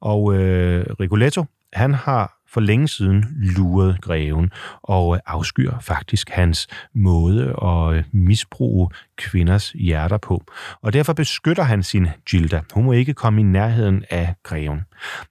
Og 0.00 0.34
øh, 0.34 0.86
Rigoletto, 1.00 1.44
han 1.72 1.94
har 1.94 2.43
for 2.54 2.60
længe 2.60 2.88
siden 2.88 3.24
luret 3.36 4.00
greven 4.00 4.50
og 4.82 5.14
øh, 5.14 5.20
afskyr 5.26 5.72
faktisk 5.80 6.30
hans 6.30 6.66
måde 6.94 7.56
at 7.62 7.96
øh, 7.96 8.04
misbruge 8.12 8.90
kvinders 9.16 9.70
hjerter 9.70 10.18
på. 10.18 10.44
Og 10.82 10.92
derfor 10.92 11.12
beskytter 11.12 11.62
han 11.62 11.82
sin 11.82 12.06
Gilda. 12.30 12.60
Hun 12.74 12.84
må 12.84 12.92
ikke 12.92 13.14
komme 13.14 13.40
i 13.40 13.44
nærheden 13.44 14.04
af 14.10 14.34
greven. 14.42 14.80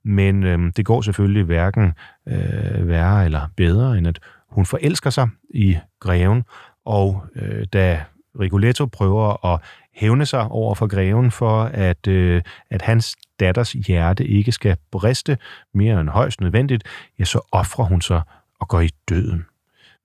Men 0.03 0.43
øh, 0.43 0.71
det 0.75 0.85
går 0.85 1.01
selvfølgelig 1.01 1.43
hverken 1.43 1.93
øh, 2.27 2.87
værre 2.87 3.25
eller 3.25 3.47
bedre, 3.57 3.97
end 3.97 4.07
at 4.07 4.19
hun 4.49 4.65
forelsker 4.65 5.09
sig 5.09 5.29
i 5.49 5.77
greven, 5.99 6.43
og 6.85 7.25
øh, 7.35 7.65
da 7.73 8.03
Rigoletto 8.39 8.85
prøver 8.85 9.45
at 9.53 9.59
hævne 9.95 10.25
sig 10.25 10.47
over 10.47 10.75
for 10.75 10.87
greven 10.87 11.31
for, 11.31 11.63
at, 11.63 12.07
øh, 12.07 12.41
at 12.69 12.81
hans 12.81 13.15
datters 13.39 13.71
hjerte 13.71 14.27
ikke 14.27 14.51
skal 14.51 14.77
briste 14.91 15.37
mere 15.73 16.01
end 16.01 16.09
højst 16.09 16.41
nødvendigt, 16.41 16.83
ja, 17.19 17.23
så 17.23 17.47
offrer 17.51 17.85
hun 17.85 18.01
sig 18.01 18.21
og 18.59 18.67
går 18.67 18.81
i 18.81 18.89
døden. 19.09 19.45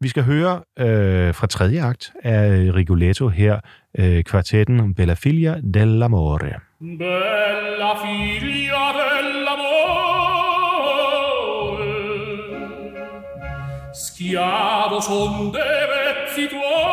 Vi 0.01 0.09
skal 0.09 0.22
høre 0.22 0.61
øh, 0.79 1.35
fra 1.35 1.46
tredje 1.46 1.83
akt 1.83 2.12
af 2.22 2.51
Rigoletto 2.74 3.29
her 3.29 3.61
øh, 3.98 4.24
kvartetten 4.24 4.94
Bella 4.94 5.14
Figlia 5.14 5.55
dell'amore. 5.55 6.61
Bella 6.81 7.92
figlia 8.03 8.92
dell'amore 8.98 10.09
Schiavo 13.94 15.01
son 15.01 15.53
de 15.55 15.68
vezzi 15.90 16.48
tuoi 16.53 16.88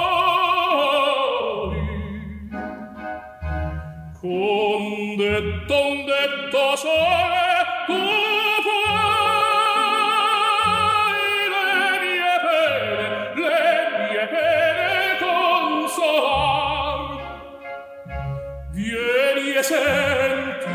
senti 19.65 20.69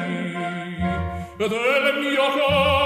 del 1.37 1.95
mio 2.01 2.25
cuore 2.33 2.80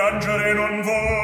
piangere 0.00 0.54
non 0.54 0.80
Bella 0.82 1.19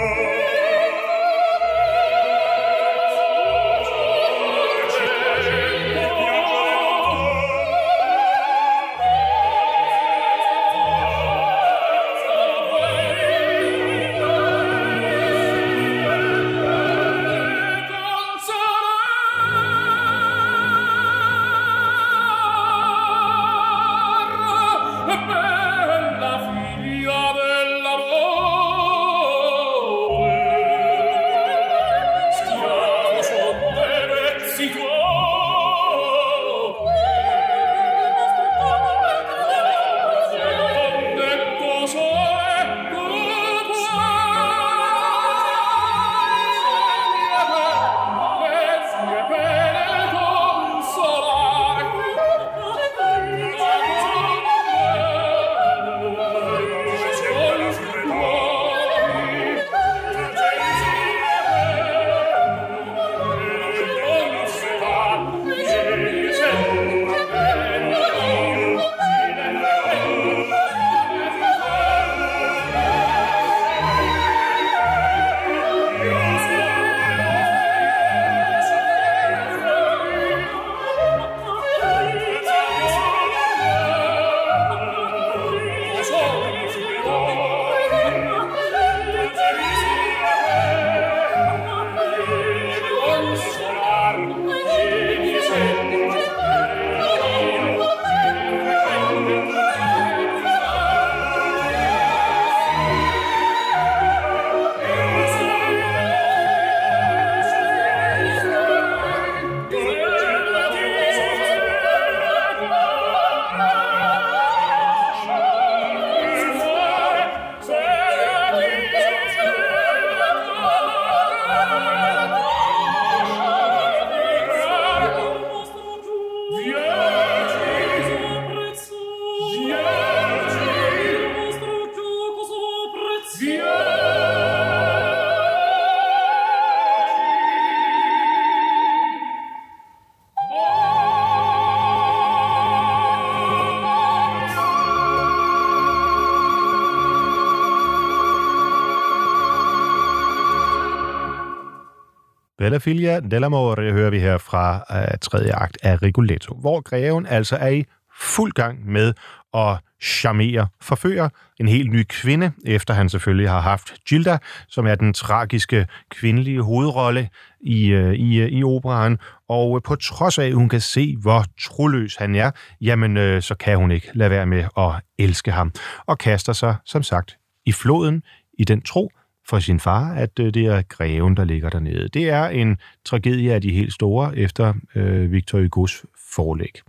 Bella 152.66 152.78
Filia 152.78 153.20
dell'amore 153.20 153.80
hører 153.80 154.10
vi 154.10 154.20
her 154.20 154.38
fra 154.38 154.84
øh, 154.90 155.18
tredje 155.22 155.52
akt 155.52 155.78
af 155.82 156.02
Rigoletto, 156.02 156.54
hvor 156.54 156.80
greven 156.80 157.26
altså 157.26 157.56
er 157.56 157.68
i 157.68 157.84
fuld 158.20 158.52
gang 158.52 158.90
med 158.90 159.12
at 159.54 159.78
charmere, 160.02 160.68
forføre 160.80 161.30
en 161.60 161.68
helt 161.68 161.92
ny 161.92 162.04
kvinde, 162.08 162.52
efter 162.64 162.94
han 162.94 163.08
selvfølgelig 163.08 163.50
har 163.50 163.60
haft 163.60 163.94
Gilda, 164.08 164.38
som 164.68 164.86
er 164.86 164.94
den 164.94 165.12
tragiske 165.12 165.86
kvindelige 166.10 166.62
hovedrolle 166.62 167.28
i, 167.60 167.88
øh, 167.88 168.14
i, 168.14 168.40
øh, 168.40 168.48
i 168.48 168.64
operaen. 168.64 169.18
Og 169.48 169.76
øh, 169.76 169.82
på 169.82 169.96
trods 169.96 170.38
af, 170.38 170.46
at 170.46 170.54
hun 170.54 170.68
kan 170.68 170.80
se, 170.80 171.16
hvor 171.22 171.44
troløs 171.60 172.16
han 172.16 172.34
er, 172.34 172.50
jamen 172.80 173.16
øh, 173.16 173.42
så 173.42 173.54
kan 173.54 173.78
hun 173.78 173.90
ikke 173.90 174.10
lade 174.14 174.30
være 174.30 174.46
med 174.46 174.64
at 174.78 174.92
elske 175.18 175.52
ham, 175.52 175.72
og 176.06 176.18
kaster 176.18 176.52
sig, 176.52 176.74
som 176.84 177.02
sagt, 177.02 177.36
i 177.66 177.72
floden 177.72 178.22
i 178.58 178.64
den 178.64 178.82
tro, 178.82 179.10
for 179.48 179.58
sin 179.58 179.80
far, 179.80 180.14
at 180.14 180.38
øh, 180.40 180.54
det 180.54 180.66
er 180.66 180.82
greven, 180.82 181.36
der 181.36 181.44
ligger 181.44 181.70
dernede. 181.70 182.08
Det 182.08 182.28
er 182.30 182.46
en 182.46 182.76
tragedie 183.04 183.54
af 183.54 183.60
de 183.60 183.70
helt 183.70 183.92
store 183.92 184.36
efter 184.36 184.74
øh, 184.94 185.32
Victor 185.32 185.58
Hugo's 185.58 186.04
forlæg. 186.34 186.80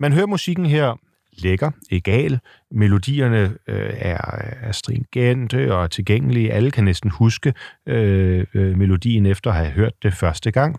Man 0.00 0.12
hører 0.12 0.26
musikken 0.26 0.66
her 0.66 0.98
lækker, 1.38 1.70
egal. 1.90 2.38
Melodierne 2.70 3.54
øh, 3.66 3.90
er, 3.98 4.18
er 4.62 4.72
stringente 4.72 5.74
og 5.74 5.90
tilgængelige. 5.90 6.52
Alle 6.52 6.70
kan 6.70 6.84
næsten 6.84 7.10
huske 7.10 7.54
øh, 7.86 8.46
øh, 8.54 8.78
melodien 8.78 9.26
efter 9.26 9.50
at 9.50 9.56
have 9.56 9.70
hørt 9.70 9.92
det 10.02 10.14
første 10.14 10.50
gang. 10.50 10.76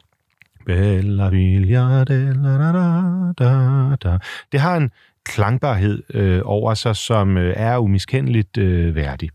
Bella 0.66 1.30
Villa 1.30 2.04
la 2.04 2.04
da, 2.04 2.34
da, 3.38 3.44
da, 3.46 3.96
da. 3.96 4.18
Det 4.52 4.60
har 4.60 4.78
en 4.78 4.92
klangbarhed 5.26 6.04
øh, 6.14 6.42
over 6.46 6.74
sig, 6.74 6.96
som 6.96 7.38
øh, 7.38 7.54
er 7.58 7.78
umiskendeligt 7.78 8.58
øh, 8.58 8.96
værdig. 8.96 9.30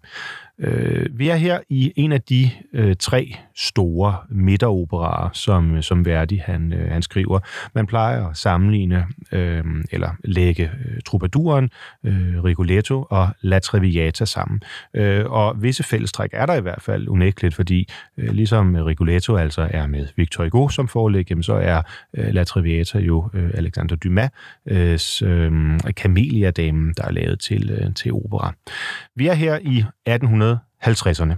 Øh, 0.58 1.06
vi 1.18 1.28
er 1.28 1.36
her 1.36 1.60
i 1.68 1.92
en 1.96 2.12
af 2.12 2.22
de 2.22 2.50
øh, 2.72 2.96
tre 2.96 3.36
store 3.56 4.16
midteroperaer, 4.30 5.30
som, 5.32 5.82
som 5.82 6.06
Verdi 6.06 6.36
han, 6.36 6.72
øh, 6.72 6.90
han 6.90 7.02
skriver. 7.02 7.38
Man 7.74 7.86
plejer 7.86 8.26
at 8.26 8.36
sammenligne 8.36 9.06
øh, 9.32 9.64
eller 9.92 10.10
lægge 10.24 10.62
øh, 10.64 11.00
Troubaduren, 11.06 11.70
øh, 12.04 12.44
Rigoletto 12.44 13.06
og 13.10 13.28
La 13.40 13.58
Traviata 13.58 14.24
sammen. 14.24 14.62
Øh, 14.94 15.30
og 15.30 15.62
visse 15.62 15.82
fællestræk 15.82 16.30
er 16.32 16.46
der 16.46 16.54
i 16.54 16.60
hvert 16.60 16.82
fald 16.82 17.08
unægteligt, 17.08 17.54
fordi 17.54 17.88
øh, 18.18 18.30
ligesom 18.30 18.74
Rigoletto 18.74 19.36
altså 19.36 19.68
er 19.70 19.86
med 19.86 20.06
Victor 20.16 20.44
Hugo 20.44 20.68
som 20.68 20.88
forlæg, 20.88 21.30
jamen, 21.30 21.42
så 21.42 21.54
er 21.54 21.82
øh, 22.16 22.34
La 22.34 22.44
Traviata 22.44 22.98
jo 22.98 23.30
øh, 23.34 23.50
Alexander 23.54 23.96
Dumas' 24.04 25.24
øh, 25.24 25.46
øh, 25.46 25.78
Camelia-damen, 25.90 26.94
der 26.96 27.04
er 27.04 27.12
lavet 27.12 27.40
til, 27.40 27.70
øh, 27.70 27.94
til 27.94 28.12
opera. 28.12 28.54
Vi 29.14 29.26
er 29.26 29.34
her 29.34 29.58
i 29.58 29.84
1800 30.06 30.45
50'erne. 30.84 31.34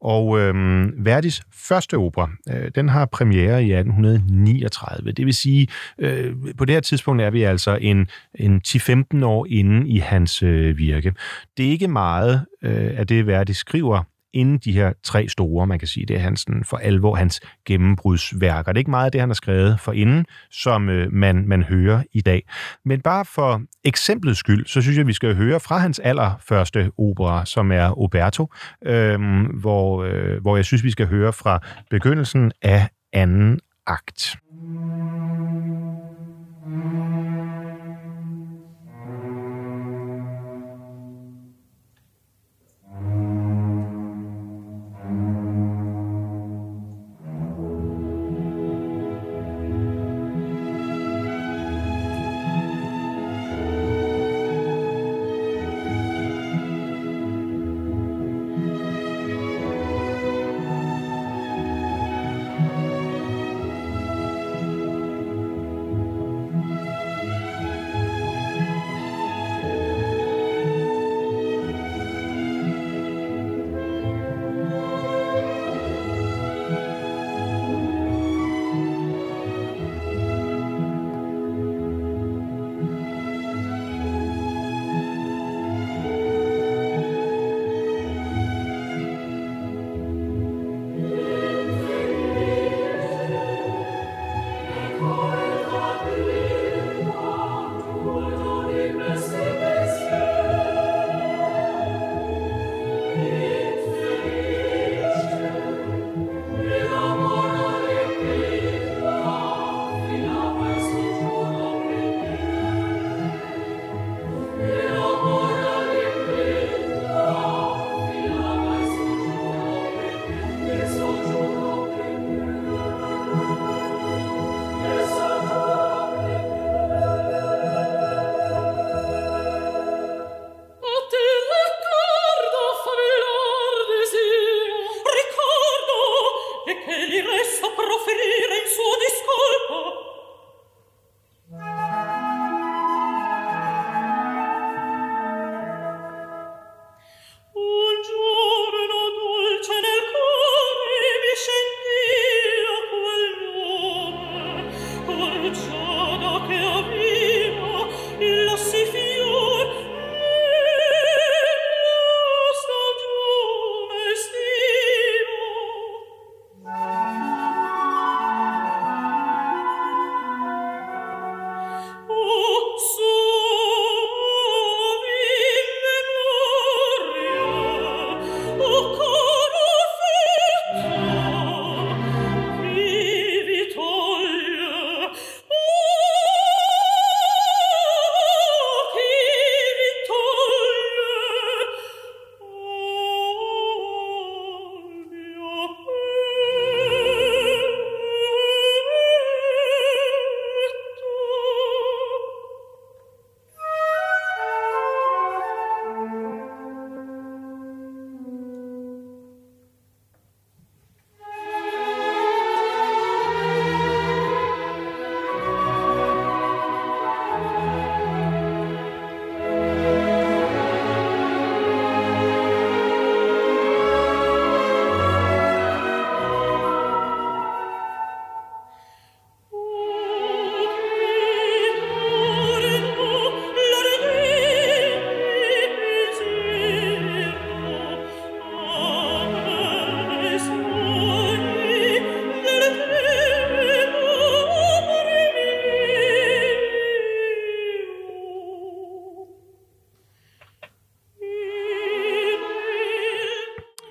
Og 0.00 0.40
øhm, 0.40 1.04
Verdis 1.04 1.42
første 1.54 1.96
opera, 1.96 2.30
øh, 2.50 2.70
den 2.74 2.88
har 2.88 3.06
premiere 3.06 3.64
i 3.64 3.72
1839. 3.72 5.12
Det 5.12 5.26
vil 5.26 5.34
sige, 5.34 5.68
øh, 5.98 6.34
på 6.58 6.64
det 6.64 6.74
her 6.74 6.80
tidspunkt 6.80 7.22
er 7.22 7.30
vi 7.30 7.42
altså 7.42 7.78
en, 7.80 8.08
en 8.34 8.60
10-15 8.68 9.24
år 9.24 9.46
inde 9.50 9.88
i 9.88 9.98
hans 9.98 10.42
øh, 10.42 10.78
virke. 10.78 11.14
Det 11.56 11.66
er 11.66 11.70
ikke 11.70 11.88
meget 11.88 12.46
øh, 12.62 12.90
af 12.98 13.06
det, 13.06 13.26
Verdi 13.26 13.52
skriver 13.52 14.02
inden 14.34 14.58
de 14.58 14.72
her 14.72 14.92
tre 15.02 15.28
store, 15.28 15.66
man 15.66 15.78
kan 15.78 15.88
sige, 15.88 16.06
det 16.06 16.16
er 16.16 16.20
hans 16.20 16.46
for 16.64 16.76
alvor 16.76 17.14
hans 17.14 17.40
gennembrudsværker. 17.66 18.72
Det 18.72 18.76
er 18.76 18.80
ikke 18.80 18.90
meget 18.90 19.04
af 19.04 19.12
det, 19.12 19.20
han 19.20 19.28
har 19.28 19.34
skrevet 19.34 19.80
for 19.80 19.92
inden, 19.92 20.26
som 20.50 20.88
øh, 20.88 21.12
man, 21.12 21.48
man 21.48 21.62
hører 21.62 22.02
i 22.12 22.20
dag. 22.20 22.42
Men 22.84 23.00
bare 23.00 23.24
for 23.24 23.62
eksemplets 23.84 24.38
skyld, 24.38 24.66
så 24.66 24.82
synes 24.82 24.98
jeg, 24.98 25.06
vi 25.06 25.12
skal 25.12 25.34
høre 25.36 25.60
fra 25.60 25.78
hans 25.78 25.98
allerførste 25.98 26.90
opera, 26.98 27.46
som 27.46 27.72
er 27.72 27.98
Oberto, 27.98 28.52
øh, 28.86 29.20
hvor, 29.60 30.04
øh, 30.04 30.40
hvor 30.42 30.56
jeg 30.56 30.64
synes, 30.64 30.84
vi 30.84 30.90
skal 30.90 31.06
høre 31.06 31.32
fra 31.32 31.60
begyndelsen 31.90 32.52
af 32.62 32.88
anden 33.12 33.60
akt. 33.86 34.36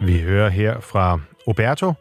Vi 0.03 0.19
hører 0.19 0.49
her 0.49 0.79
fra 0.79 1.19
Oberto, 1.47 1.93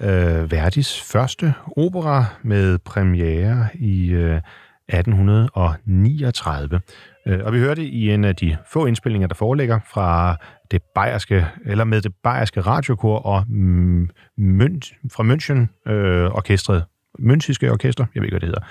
øh, 0.00 0.50
Verdis 0.50 1.02
første 1.12 1.54
opera 1.76 2.24
med 2.42 2.78
premiere 2.78 3.68
i 3.74 4.10
øh, 4.10 4.40
1839. 4.88 6.80
Øh, 7.26 7.40
og 7.44 7.52
vi 7.52 7.58
hørte 7.58 7.84
i 7.84 8.10
en 8.10 8.24
af 8.24 8.36
de 8.36 8.56
få 8.72 8.86
indspillinger, 8.86 9.28
der 9.28 9.34
foreligger 9.34 9.80
fra 9.92 10.36
det 10.70 10.82
bayerske, 10.94 11.46
eller 11.66 11.84
med 11.84 12.02
det 12.02 12.12
bayerske 12.22 12.60
radiokor 12.60 13.18
og 13.18 13.44
mm, 13.48 14.10
Mønt, 14.38 14.92
fra 15.12 15.22
München 15.24 15.90
øh, 15.92 16.30
orkestret, 16.30 16.84
Münchiske 17.18 17.70
orkester, 17.70 18.06
jeg 18.14 18.20
ved 18.20 18.26
ikke, 18.26 18.32
hvad 18.32 18.40
det 18.40 18.48
hedder. 18.48 18.64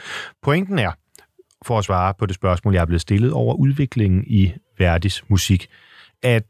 Pointen 0.44 0.80
er, 0.80 0.92
for 1.66 1.78
at 1.78 1.84
svare 1.84 2.14
på 2.20 2.26
det 2.26 2.36
spørgsmål, 2.36 2.74
jeg 2.74 2.82
er 2.82 2.86
blevet 2.86 3.02
stillet 3.02 3.34
over 3.34 3.56
udviklingen 3.56 4.24
i 4.28 4.54
Verdis 4.78 5.24
musik, 5.30 5.70
at 6.24 6.44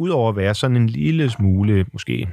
udover 0.00 0.28
at 0.28 0.36
være 0.36 0.54
sådan 0.54 0.76
en 0.76 0.86
lille 0.86 1.30
smule, 1.30 1.86
måske 1.92 2.28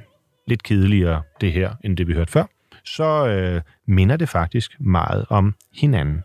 lidt 0.47 0.63
kedeligere 0.63 1.21
det 1.41 1.51
her, 1.51 1.71
end 1.83 1.97
det 1.97 2.07
vi 2.07 2.13
hørte 2.13 2.31
før, 2.31 2.43
så 2.85 3.27
øh, 3.27 3.61
minder 3.87 4.17
det 4.17 4.29
faktisk 4.29 4.71
meget 4.79 5.25
om 5.29 5.53
hinanden. 5.75 6.23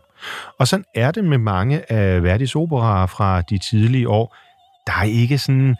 Og 0.59 0.67
sådan 0.67 0.85
er 0.95 1.11
det 1.11 1.23
med 1.23 1.37
mange 1.37 1.91
af 1.91 2.23
Verdis 2.23 2.55
operaer 2.55 3.05
fra 3.05 3.41
de 3.41 3.57
tidlige 3.57 4.09
år. 4.09 4.35
Der 4.87 4.93
er 4.93 5.03
ikke 5.03 5.37
sådan 5.37 5.75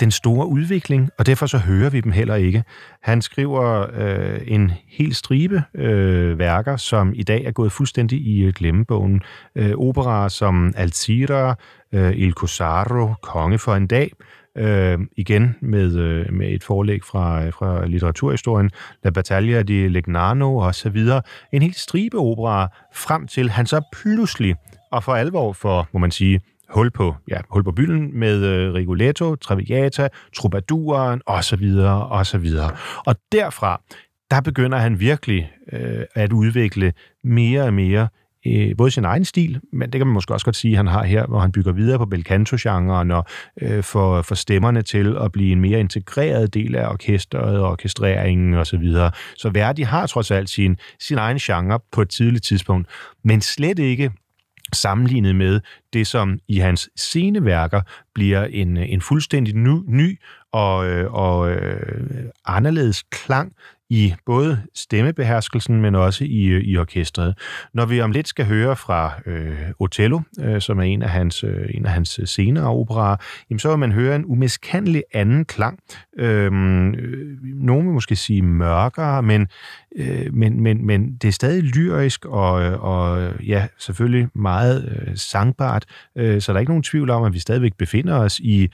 den 0.00 0.10
store 0.10 0.46
udvikling, 0.46 1.10
og 1.18 1.26
derfor 1.26 1.46
så 1.46 1.58
hører 1.58 1.90
vi 1.90 2.00
dem 2.00 2.12
heller 2.12 2.34
ikke. 2.34 2.64
Han 3.02 3.22
skriver 3.22 3.86
øh, 3.92 4.40
en 4.46 4.72
hel 4.88 5.14
stribe 5.14 5.62
øh, 5.74 6.38
værker, 6.38 6.76
som 6.76 7.12
i 7.14 7.22
dag 7.22 7.44
er 7.44 7.50
gået 7.52 7.72
fuldstændig 7.72 8.20
i 8.20 8.44
øh, 8.44 8.52
glemmebogen. 8.52 9.22
Øh, 9.56 9.72
operaer 9.76 10.28
som 10.28 10.72
Alzira, 10.76 11.54
øh, 11.92 12.12
Il 12.16 12.32
Cosaro, 12.32 13.14
Konge 13.22 13.58
for 13.58 13.74
en 13.74 13.86
dag, 13.86 14.10
øh, 14.58 14.98
igen 15.16 15.56
med, 15.60 15.96
øh, 15.96 16.32
med 16.32 16.48
et 16.48 16.64
forlæg 16.64 17.04
fra, 17.04 17.44
øh, 17.44 17.52
fra 17.52 17.86
litteraturhistorien, 17.86 18.70
La 19.04 19.10
Battaglia 19.10 19.62
di 19.62 19.88
Legnano 19.88 20.56
og 20.56 20.74
så 20.74 20.90
videre. 20.90 21.22
En 21.52 21.62
helt 21.62 21.76
stribe 21.76 22.18
opera 22.18 22.68
frem 22.94 23.26
til 23.26 23.50
han 23.50 23.66
så 23.66 23.80
pludselig, 23.92 24.54
og 24.92 25.04
for 25.04 25.14
alvor 25.14 25.52
for, 25.52 25.88
må 25.92 25.98
man 25.98 26.10
sige, 26.10 26.40
hul 26.68 26.90
på, 26.90 27.14
ja, 27.28 27.38
hul 27.50 27.64
på 27.64 27.72
bylden 27.72 28.18
med 28.18 28.44
øh, 28.44 28.74
Rigoletto, 28.74 29.34
Traviata, 29.36 30.08
Troubadouren 30.36 31.22
og 31.26 31.44
så 31.44 31.56
videre 31.56 32.06
og 32.06 32.26
så 32.26 32.38
videre. 32.38 32.70
Og 33.06 33.16
derfra, 33.32 33.82
der 34.30 34.40
begynder 34.40 34.78
han 34.78 35.00
virkelig 35.00 35.52
øh, 35.72 36.04
at 36.14 36.32
udvikle 36.32 36.92
mere 37.24 37.62
og 37.62 37.74
mere 37.74 38.08
øh, 38.46 38.76
både 38.76 38.90
sin 38.90 39.04
egen 39.04 39.24
stil, 39.24 39.60
men 39.72 39.92
det 39.92 39.98
kan 39.98 40.06
man 40.06 40.14
måske 40.14 40.34
også 40.34 40.46
godt 40.46 40.56
sige, 40.56 40.76
han 40.76 40.86
har 40.86 41.04
her, 41.04 41.26
hvor 41.26 41.38
han 41.38 41.52
bygger 41.52 41.72
videre 41.72 41.98
på 41.98 42.06
belcanto-genren 42.06 43.10
og 43.10 43.24
øh, 43.62 43.82
får, 43.82 44.22
får 44.22 44.34
stemmerne 44.34 44.82
til 44.82 45.16
at 45.20 45.32
blive 45.32 45.52
en 45.52 45.60
mere 45.60 45.80
integreret 45.80 46.54
del 46.54 46.76
af 46.76 46.88
orkestret 46.88 47.58
og 47.58 47.70
orkestreringen 47.70 48.54
osv. 48.54 48.64
Så, 48.64 48.76
videre. 48.76 49.10
så 49.36 49.50
Verdi 49.50 49.82
har 49.82 50.06
trods 50.06 50.30
alt 50.30 50.50
sin, 50.50 50.76
sin 51.00 51.18
egen 51.18 51.38
genre 51.38 51.80
på 51.92 52.02
et 52.02 52.08
tidligt 52.08 52.44
tidspunkt, 52.44 52.88
men 53.24 53.40
slet 53.40 53.78
ikke 53.78 54.10
sammenlignet 54.72 55.36
med 55.36 55.60
det, 55.92 56.06
som 56.06 56.38
i 56.48 56.58
hans 56.58 56.90
sceneværker 56.96 57.80
bliver 58.14 58.44
en, 58.44 58.76
en 58.76 59.00
fuldstændig 59.00 59.54
ny, 59.54 59.78
ny 59.86 60.18
og, 60.52 60.86
øh, 60.86 61.12
og 61.12 61.50
øh, 61.50 62.24
anderledes 62.46 63.02
klang 63.02 63.52
i 63.90 64.14
både 64.26 64.62
stemmebeherskelsen, 64.74 65.80
men 65.80 65.94
også 65.94 66.24
i, 66.24 66.44
øh, 66.44 66.62
i 66.62 66.78
orkestret. 66.78 67.38
Når 67.74 67.86
vi 67.86 68.00
om 68.00 68.10
lidt 68.10 68.28
skal 68.28 68.46
høre 68.46 68.76
fra 68.76 69.12
øh, 69.26 69.58
Otello, 69.78 70.20
øh, 70.40 70.60
som 70.60 70.78
er 70.78 70.82
en 70.82 71.02
af 71.02 71.10
hans, 71.10 71.44
øh, 71.44 71.70
en 71.74 71.86
af 71.86 71.92
hans 71.92 72.20
senere 72.24 72.68
operaer, 72.68 73.16
jamen, 73.50 73.58
så 73.58 73.68
vil 73.68 73.78
man 73.78 73.92
høre 73.92 74.16
en 74.16 74.24
umiskendelig 74.26 75.02
anden 75.14 75.44
klang. 75.44 75.78
Øhm, 76.18 76.94
øh, 76.94 77.38
nogen 77.42 77.86
vil 77.86 77.94
måske 77.94 78.16
sige 78.16 78.42
mørkere, 78.42 79.22
men, 79.22 79.48
øh, 79.96 80.34
men, 80.34 80.60
men, 80.62 80.86
men 80.86 81.16
det 81.16 81.28
er 81.28 81.32
stadig 81.32 81.62
lyrisk 81.62 82.24
og, 82.24 82.62
øh, 82.62 82.84
og 82.84 83.32
ja, 83.46 83.66
selvfølgelig 83.78 84.28
meget 84.34 85.06
øh, 85.06 85.16
sangbart, 85.16 85.84
øh, 86.16 86.40
så 86.40 86.52
der 86.52 86.56
er 86.56 86.60
ikke 86.60 86.70
nogen 86.70 86.82
tvivl 86.82 87.10
om, 87.10 87.24
at 87.24 87.32
vi 87.32 87.38
stadigvæk 87.38 87.72
befinder 87.78 88.14
os 88.14 88.38
i 88.38 88.68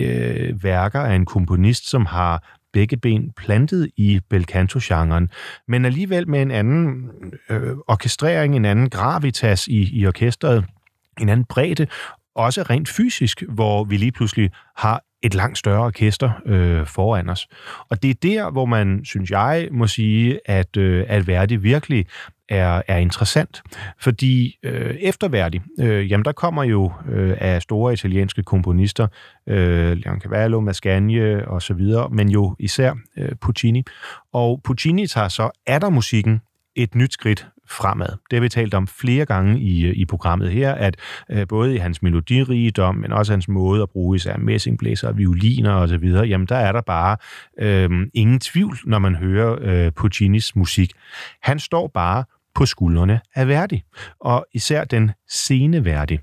øh, 0.00 0.64
værker 0.64 1.00
af 1.00 1.14
en 1.14 1.26
komponist, 1.26 1.90
som 1.90 2.06
har 2.06 2.60
begge 2.74 2.96
ben 2.96 3.30
plantet 3.36 3.90
i 3.96 4.20
belcanto-genren, 4.30 5.30
men 5.68 5.84
alligevel 5.84 6.28
med 6.28 6.42
en 6.42 6.50
anden 6.50 7.10
øh, 7.50 7.76
orkestrering, 7.88 8.56
en 8.56 8.64
anden 8.64 8.90
gravitas 8.90 9.66
i, 9.66 10.00
i 10.00 10.06
orkestret, 10.06 10.64
en 11.20 11.28
anden 11.28 11.44
bredde, 11.44 11.86
også 12.34 12.62
rent 12.62 12.88
fysisk, 12.88 13.42
hvor 13.48 13.84
vi 13.84 13.96
lige 13.96 14.12
pludselig 14.12 14.50
har 14.76 15.02
et 15.22 15.34
langt 15.34 15.58
større 15.58 15.84
orkester 15.84 16.30
øh, 16.46 16.86
foran 16.86 17.28
os. 17.28 17.48
Og 17.90 18.02
det 18.02 18.10
er 18.10 18.14
der, 18.14 18.50
hvor 18.50 18.64
man, 18.64 19.04
synes 19.04 19.30
jeg, 19.30 19.68
må 19.72 19.86
sige, 19.86 20.40
at, 20.44 20.76
øh, 20.76 21.04
at 21.08 21.26
Verdi 21.26 21.56
virkelig 21.56 22.06
er, 22.48 22.82
er 22.88 22.96
interessant. 22.96 23.62
Fordi 24.00 24.58
øh, 24.62 24.94
efterværdig, 24.94 25.62
øh, 25.80 26.10
jamen 26.10 26.24
der 26.24 26.32
kommer 26.32 26.64
jo 26.64 26.92
øh, 27.08 27.36
af 27.40 27.62
store 27.62 27.92
italienske 27.92 28.42
komponister, 28.42 29.06
øh, 29.46 29.96
Leoncavallo, 29.96 30.60
Mascagni 30.60 31.20
og 31.34 31.62
så 31.62 31.74
videre, 31.74 32.10
men 32.10 32.28
jo 32.28 32.56
især 32.58 32.92
øh, 33.16 33.32
Puccini. 33.40 33.84
Og 34.32 34.60
Puccini 34.64 35.06
tager 35.06 35.28
så 35.28 35.50
musikken 35.90 36.40
et 36.76 36.94
nyt 36.94 37.12
skridt 37.12 37.48
fremad. 37.68 38.08
Det 38.30 38.36
har 38.36 38.40
vi 38.40 38.48
talt 38.48 38.74
om 38.74 38.86
flere 38.86 39.24
gange 39.24 39.60
i, 39.60 39.86
øh, 39.86 39.94
i 39.96 40.04
programmet 40.04 40.50
her, 40.50 40.72
at 40.72 40.96
øh, 41.30 41.46
både 41.48 41.74
i 41.74 41.78
hans 41.78 42.02
melodirigdom, 42.02 42.94
men 42.94 43.12
også 43.12 43.32
hans 43.32 43.48
måde 43.48 43.82
at 43.82 43.90
bruge 43.90 44.16
især 44.16 44.36
messingblæser, 44.36 45.12
violiner 45.12 45.72
og 45.72 45.88
så 45.88 45.96
videre, 45.96 46.24
jamen 46.26 46.46
der 46.46 46.56
er 46.56 46.72
der 46.72 46.80
bare 46.80 47.16
øh, 47.58 47.90
ingen 48.14 48.40
tvivl, 48.40 48.78
når 48.84 48.98
man 48.98 49.14
hører 49.14 49.56
øh, 49.60 49.92
Puccinis 49.92 50.56
musik. 50.56 50.92
Han 51.42 51.58
står 51.58 51.90
bare 51.94 52.24
på 52.54 52.66
skuldrene 52.66 53.20
af 53.34 53.48
Verdi, 53.48 53.82
og 54.20 54.46
især 54.52 54.84
den 54.84 55.10
sene 55.28 55.84
Verdi. 55.84 56.18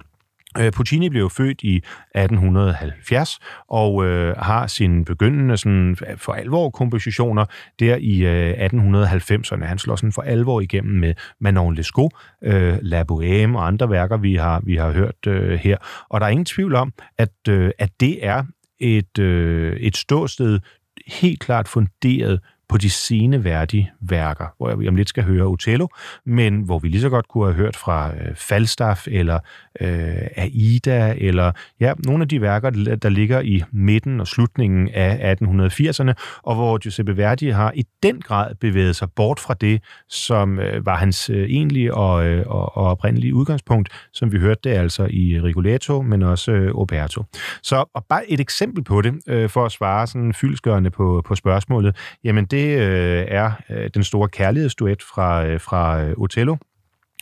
Øh, 0.60 0.72
Puccini 0.72 1.10
blev 1.10 1.30
født 1.30 1.62
i 1.64 1.76
1870 1.76 3.40
og 3.68 4.06
øh, 4.06 4.38
har 4.38 4.68
sin 4.68 5.06
begyndende 5.06 5.58
sådan, 5.58 5.98
øh, 6.10 6.18
for 6.18 6.34
alvor 6.34 6.70
kompositioner 6.70 7.46
der 7.80 7.96
i 7.96 8.26
øh, 8.26 8.54
1890'erne. 8.54 9.66
Han 9.66 9.78
slår 9.78 9.96
sådan 9.96 10.12
for 10.12 10.22
alvor 10.22 10.62
igennem 10.62 11.00
med 11.00 11.14
Manon 11.40 11.76
Lescaut, 11.76 12.12
øh, 12.44 12.78
La 12.82 13.04
Bohème 13.12 13.56
og 13.58 13.68
andre 13.68 13.90
værker, 13.90 14.18
vi 14.18 14.36
har, 14.36 14.62
vi 14.64 14.76
har 14.76 14.92
hørt 14.92 15.28
øh, 15.28 15.60
her. 15.60 15.78
Og 16.10 16.22
der 16.22 16.26
er 16.26 16.32
ingen 16.32 16.46
tvivl 16.46 16.76
om, 16.76 16.94
at, 17.18 17.48
øh, 17.50 17.72
at 17.80 17.90
det 18.00 18.26
er 18.26 18.44
et, 18.80 19.20
øh, 19.20 19.78
et 19.80 19.98
ståsted 19.98 20.60
helt 21.08 21.40
klart 21.40 21.68
funderet 21.68 22.40
på 22.72 22.78
de 22.78 22.90
sceneværdige 22.90 23.92
værker, 24.02 24.46
hvor 24.58 24.76
vi 24.76 24.88
om 24.88 24.96
lidt 24.96 25.10
skal 25.10 25.24
høre 25.24 25.44
Otello, 25.44 25.88
men 26.26 26.62
hvor 26.62 26.80
vi 26.80 26.88
lige 26.88 27.02
så 27.02 27.10
godt 27.10 27.28
kunne 27.28 27.46
have 27.46 27.56
hørt 27.56 27.76
fra 27.76 28.12
øh, 28.16 28.36
Falstaff 28.36 29.08
eller 29.12 29.40
øh, 29.82 30.28
Aida, 30.36 31.14
eller 31.18 31.52
ja, 31.80 31.94
nogle 32.06 32.22
af 32.22 32.28
de 32.28 32.42
værker, 32.42 32.70
der 32.96 33.10
ligger 33.10 33.42
i 33.42 33.64
midten 33.72 34.20
og 34.20 34.28
slutningen 34.28 34.90
af 34.90 35.36
1880'erne, 35.42 36.14
og 36.44 36.56
hvor 36.56 36.78
Giuseppe 36.78 37.18
Verdi 37.18 37.50
har 37.50 37.72
i 37.76 37.86
den 38.04 38.22
grad 38.22 38.56
bevæget 38.56 38.96
sig 38.96 39.12
bort 39.12 39.40
fra 39.40 39.54
det, 39.54 39.82
som 40.10 40.60
øh, 40.60 40.86
var 40.86 40.98
hans 40.98 41.30
øh, 41.30 41.50
egentlige 41.50 41.94
og, 41.94 42.26
øh, 42.26 42.44
og, 42.48 42.78
og 42.78 42.86
oprindelige 42.86 43.36
udgangspunkt, 43.36 43.90
som 44.14 44.32
vi 44.32 44.40
hørte 44.40 44.62
det 44.64 44.70
altså 44.70 45.08
i 45.10 45.42
Rigoletto, 45.42 46.02
men 46.02 46.24
også 46.24 46.52
øh, 46.52 46.76
Oberto. 46.76 47.24
Så 47.64 47.86
og 47.94 48.06
bare 48.10 48.32
et 48.32 48.40
eksempel 48.40 48.84
på 48.84 49.02
det, 49.02 49.14
øh, 49.28 49.50
for 49.50 49.66
at 49.66 49.72
svare 49.72 50.08
sådan 50.08 50.34
fyldskørende 50.34 50.90
på, 50.90 51.22
på 51.26 51.36
spørgsmålet, 51.36 51.96
jamen 52.24 52.46
det 52.46 52.61
det 52.62 52.80
øh, 52.80 53.26
er 53.28 53.52
øh, 53.70 53.90
den 53.94 54.04
store 54.04 54.30
kærlighedsduet 54.30 55.04
fra, 55.04 55.46
øh, 55.46 55.60
fra 55.60 56.04
øh, 56.04 56.14
Otello, 56.18 56.56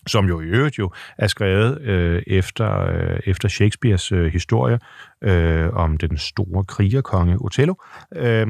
som 0.08 0.26
jo 0.26 0.42
i 0.42 0.46
øvrigt 0.46 0.80
jo 0.80 0.92
er 1.18 1.28
skrevet 1.28 1.82
øh, 1.82 2.24
efter, 2.28 2.80
øh, 2.80 3.20
efter 3.26 3.48
Shakespeares 3.48 4.12
øh, 4.12 4.32
historie 4.32 4.80
øh, 5.24 5.70
om 5.74 5.98
den 5.98 6.18
store 6.18 6.64
krigerkonge 6.64 7.38
Otello, 7.42 7.74
øh, 8.16 8.48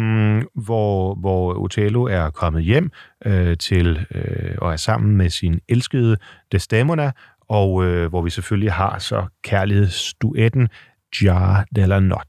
hvor, 0.55 1.15
hvor 1.15 1.53
Otello 1.53 2.03
er 2.03 2.29
kommet 2.29 2.63
hjem 2.63 2.91
øh, 3.25 3.57
til 3.57 4.05
øh, 4.15 4.55
og 4.57 4.71
er 4.71 4.77
sammen 4.77 5.17
med 5.17 5.29
sin 5.29 5.59
elskede 5.69 6.17
Desdemona, 6.51 7.11
og 7.49 7.85
øh, 7.85 8.09
hvor 8.09 8.21
vi 8.21 8.29
selvfølgelig 8.29 8.73
har 8.73 8.99
så 8.99 9.25
kærlighedsduetten 9.43 10.69
Jar 11.21 11.65
della 11.75 11.99
Notte. 11.99 12.09
Not, 12.09 12.28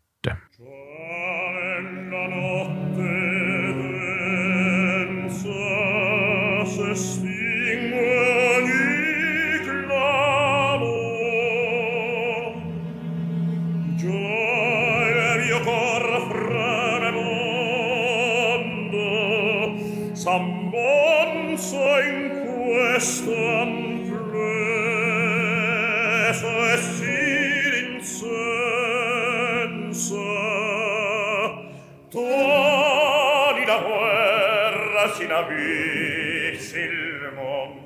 la 35.01 35.09
sinavi 35.17 36.59
silmo 36.59 37.80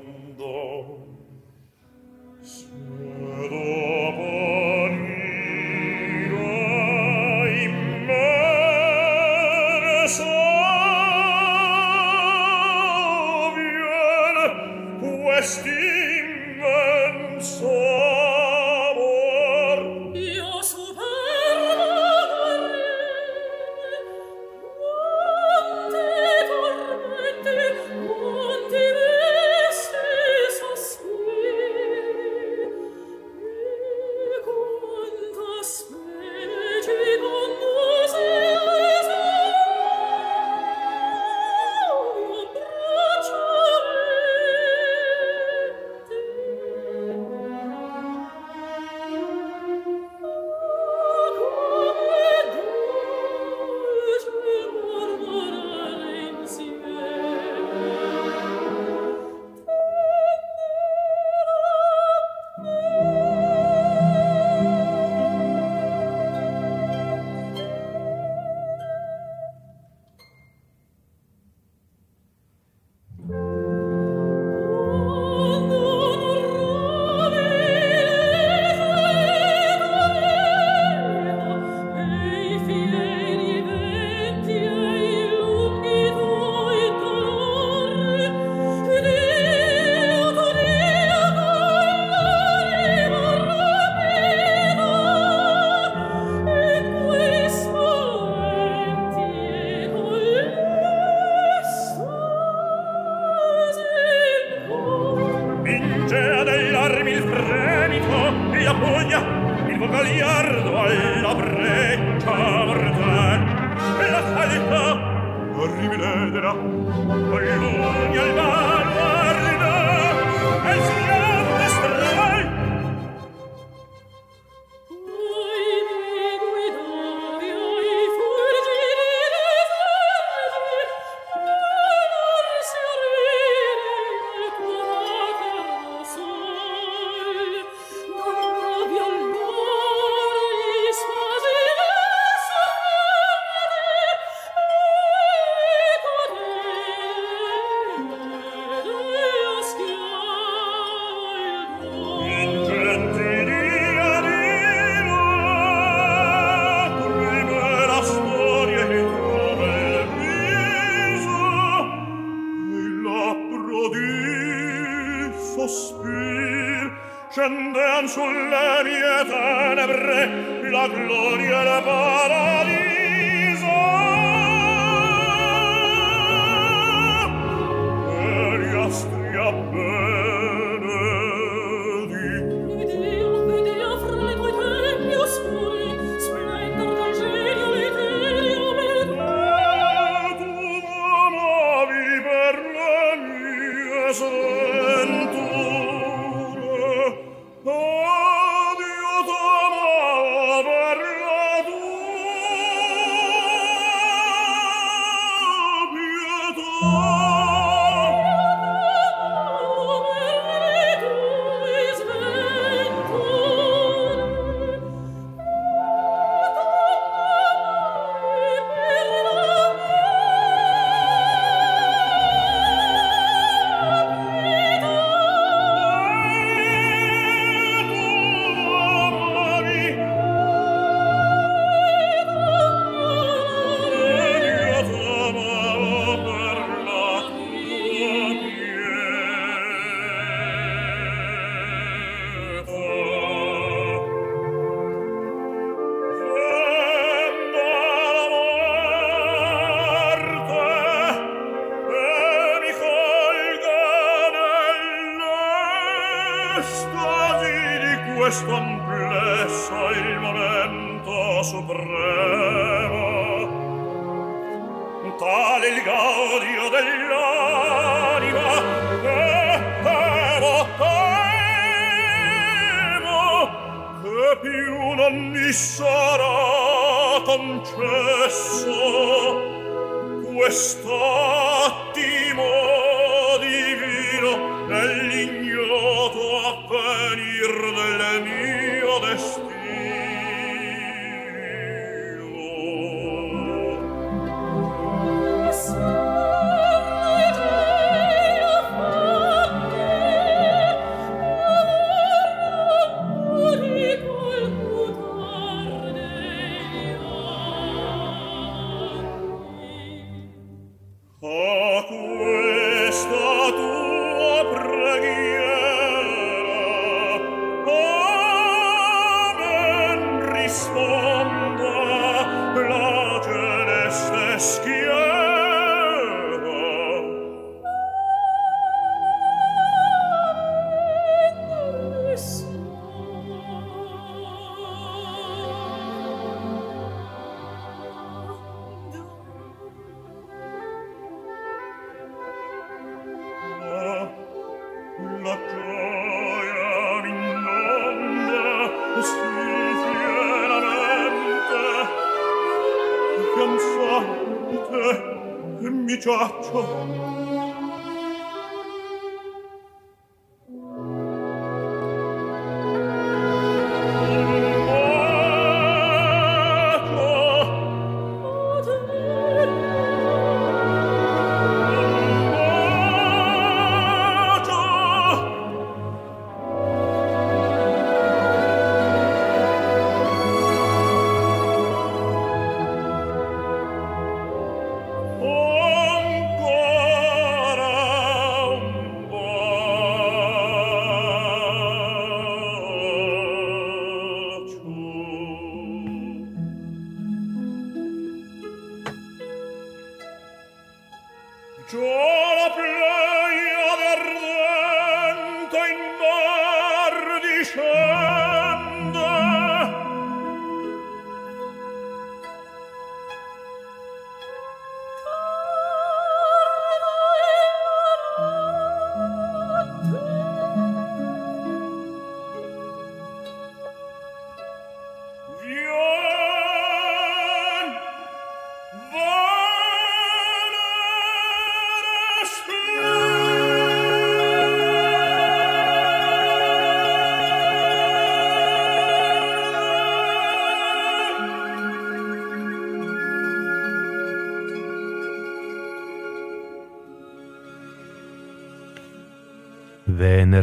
Joe! 401.75 402.13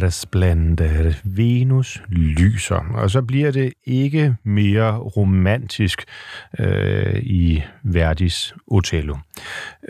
Venere 0.02 1.14
Venus 1.24 2.02
lyser. 2.08 2.84
Og 2.94 3.10
så 3.10 3.22
bliver 3.22 3.50
det 3.50 3.72
ikke 3.86 4.36
mere 4.44 4.98
romantisk 4.98 6.04
øh, 6.58 7.22
i 7.22 7.62
Verdis 7.82 8.54
Otello. 8.66 9.16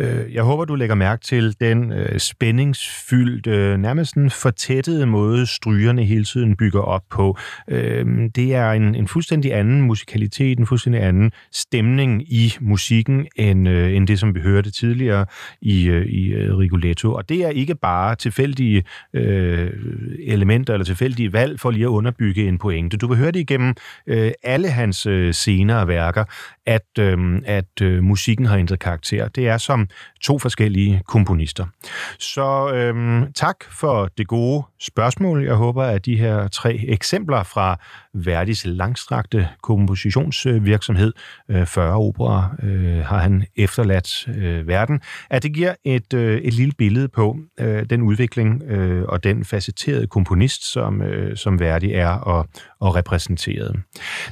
Øh, 0.03 0.34
jeg 0.34 0.42
håber, 0.42 0.64
du 0.64 0.74
lægger 0.74 0.94
mærke 0.94 1.22
til 1.22 1.57
den 1.61 1.92
øh, 1.92 2.18
spændingsfyldte, 2.18 3.78
nærmest 3.78 4.14
en 4.14 4.30
fortættede 4.30 5.07
måde, 5.07 5.46
strygerne 5.46 6.05
hele 6.05 6.24
tiden 6.24 6.57
bygger 6.57 6.80
op 6.80 7.03
på. 7.11 7.38
Øh, 7.68 8.07
det 8.34 8.55
er 8.55 8.70
en, 8.70 8.94
en 8.94 9.09
fuldstændig 9.09 9.55
anden 9.55 9.82
musikalitet, 9.82 10.59
en 10.59 10.66
fuldstændig 10.66 11.03
anden 11.03 11.32
stemning 11.53 12.32
i 12.32 12.55
musikken, 12.61 13.26
end, 13.36 13.68
øh, 13.68 13.96
end 13.96 14.07
det, 14.07 14.18
som 14.18 14.34
vi 14.34 14.40
hørte 14.40 14.70
tidligere 14.70 15.26
i, 15.61 15.86
i 15.88 16.34
Rigoletto. 16.36 17.12
Og 17.14 17.28
det 17.28 17.44
er 17.44 17.48
ikke 17.48 17.74
bare 17.74 18.14
tilfældige 18.14 18.84
øh, 19.14 19.70
elementer 20.18 20.72
eller 20.74 20.84
tilfældige 20.84 21.32
valg 21.32 21.61
for 21.61 21.70
lige 21.70 21.84
at 21.84 21.88
underbygge 21.88 22.48
en 22.48 22.59
pointe. 22.59 22.96
Du 22.96 23.07
vil 23.07 23.16
høre 23.16 23.30
det 23.30 23.40
igennem 23.40 23.74
øh, 24.07 24.30
alle 24.42 24.68
hans 24.68 25.07
øh, 25.07 25.34
senere 25.34 25.88
værker, 25.88 26.24
at, 26.66 26.98
øh, 26.98 27.18
at 27.44 27.82
øh, 27.82 28.03
musikken 28.03 28.46
har 28.46 28.57
ændret 28.57 28.78
karakter. 28.78 29.28
Det 29.28 29.48
er 29.48 29.59
som 29.59 29.88
to 30.20 30.38
forskellige 30.38 31.03
komponister. 31.07 31.66
Så 32.18 32.72
øhm, 32.74 33.32
tak 33.32 33.57
for 33.70 34.09
det 34.18 34.26
gode 34.26 34.62
spørgsmål. 34.80 35.45
Jeg 35.45 35.55
håber, 35.55 35.82
at 35.84 36.07
de 36.07 36.16
her 36.16 36.49
tre 36.49 36.84
eksempler 36.88 37.43
fra 37.43 37.78
Verdis 38.14 38.66
langstrakte 38.66 39.49
kompositionsvirksomhed, 39.62 41.12
øh, 41.49 41.66
40 41.66 41.95
operer 41.95 42.55
øh, 42.62 43.05
har 43.05 43.18
han 43.18 43.45
efterladt 43.57 44.28
øh, 44.28 44.68
verden, 44.68 45.01
at 45.30 45.43
det 45.43 45.55
giver 45.55 45.74
et, 45.84 46.14
øh, 46.14 46.40
et 46.40 46.55
lille 46.55 46.72
billede 46.78 47.09
på 47.09 47.36
øh, 47.61 47.86
den 47.90 48.03
udvikling 48.03 48.62
øh, 48.62 49.05
og 49.09 49.24
den 49.24 49.45
facetterede 49.45 50.07
komponist, 50.07 50.72
som, 50.72 51.03
øh, 51.03 51.36
som 51.36 51.61
Verdi 51.61 51.93
er 51.93 52.09
og, 52.09 52.49
og 52.80 52.97
repræsenteret. 52.97 53.76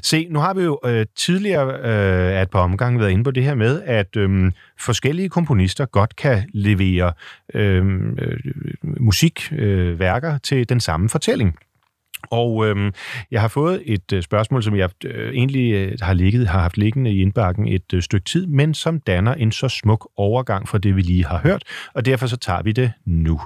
Se, 0.03 0.27
nu 0.31 0.39
har 0.39 0.55
vi 0.55 0.63
jo 0.63 0.79
øh, 0.85 1.07
tidligere 1.17 1.73
øh, 1.73 2.41
at 2.41 2.51
på 2.51 2.59
omgang 2.59 3.01
været 3.01 3.11
inde 3.11 3.25
på 3.25 3.31
det 3.31 3.45
her 3.45 3.55
med, 3.55 3.83
at 3.83 4.17
øh, 4.17 4.53
forskellige 4.81 5.29
komponister 5.41 5.87
godt 5.87 6.17
kan 6.17 6.51
levere 6.55 7.13
øhm, 7.55 8.19
øh, 8.19 8.39
musikværker 9.01 10.33
øh, 10.33 10.41
til 10.43 10.69
den 10.69 10.81
samme 10.81 11.09
fortælling. 11.09 11.57
Og 12.31 12.67
øh, 12.67 12.93
jeg 13.31 13.41
har 13.41 13.49
fået 13.49 13.83
et 13.87 14.13
øh, 14.13 14.23
spørgsmål, 14.23 14.63
som 14.63 14.77
jeg 14.77 14.91
øh, 15.05 15.35
egentlig 15.35 15.73
øh, 15.73 15.99
har 16.03 16.13
ligget, 16.15 16.49
har 16.49 16.61
haft 16.61 16.77
liggende 16.77 17.11
i 17.11 17.23
indbakken 17.23 17.69
et 17.69 17.95
øh, 17.95 18.03
stykke 18.03 18.25
tid, 18.25 18.47
men 18.47 18.75
som 18.75 19.01
danner 19.01 19.35
en 19.35 19.53
så 19.53 19.69
smuk 19.69 20.09
overgang 20.17 20.69
fra 20.69 20.79
det, 20.79 20.97
vi 20.97 21.03
lige 21.03 21.27
har 21.27 21.39
hørt, 21.39 21.63
og 21.95 22.05
derfor 22.05 22.27
så 22.27 22.37
tager 22.37 22.63
vi 22.63 22.73
det 22.73 22.93
nu. 23.07 23.41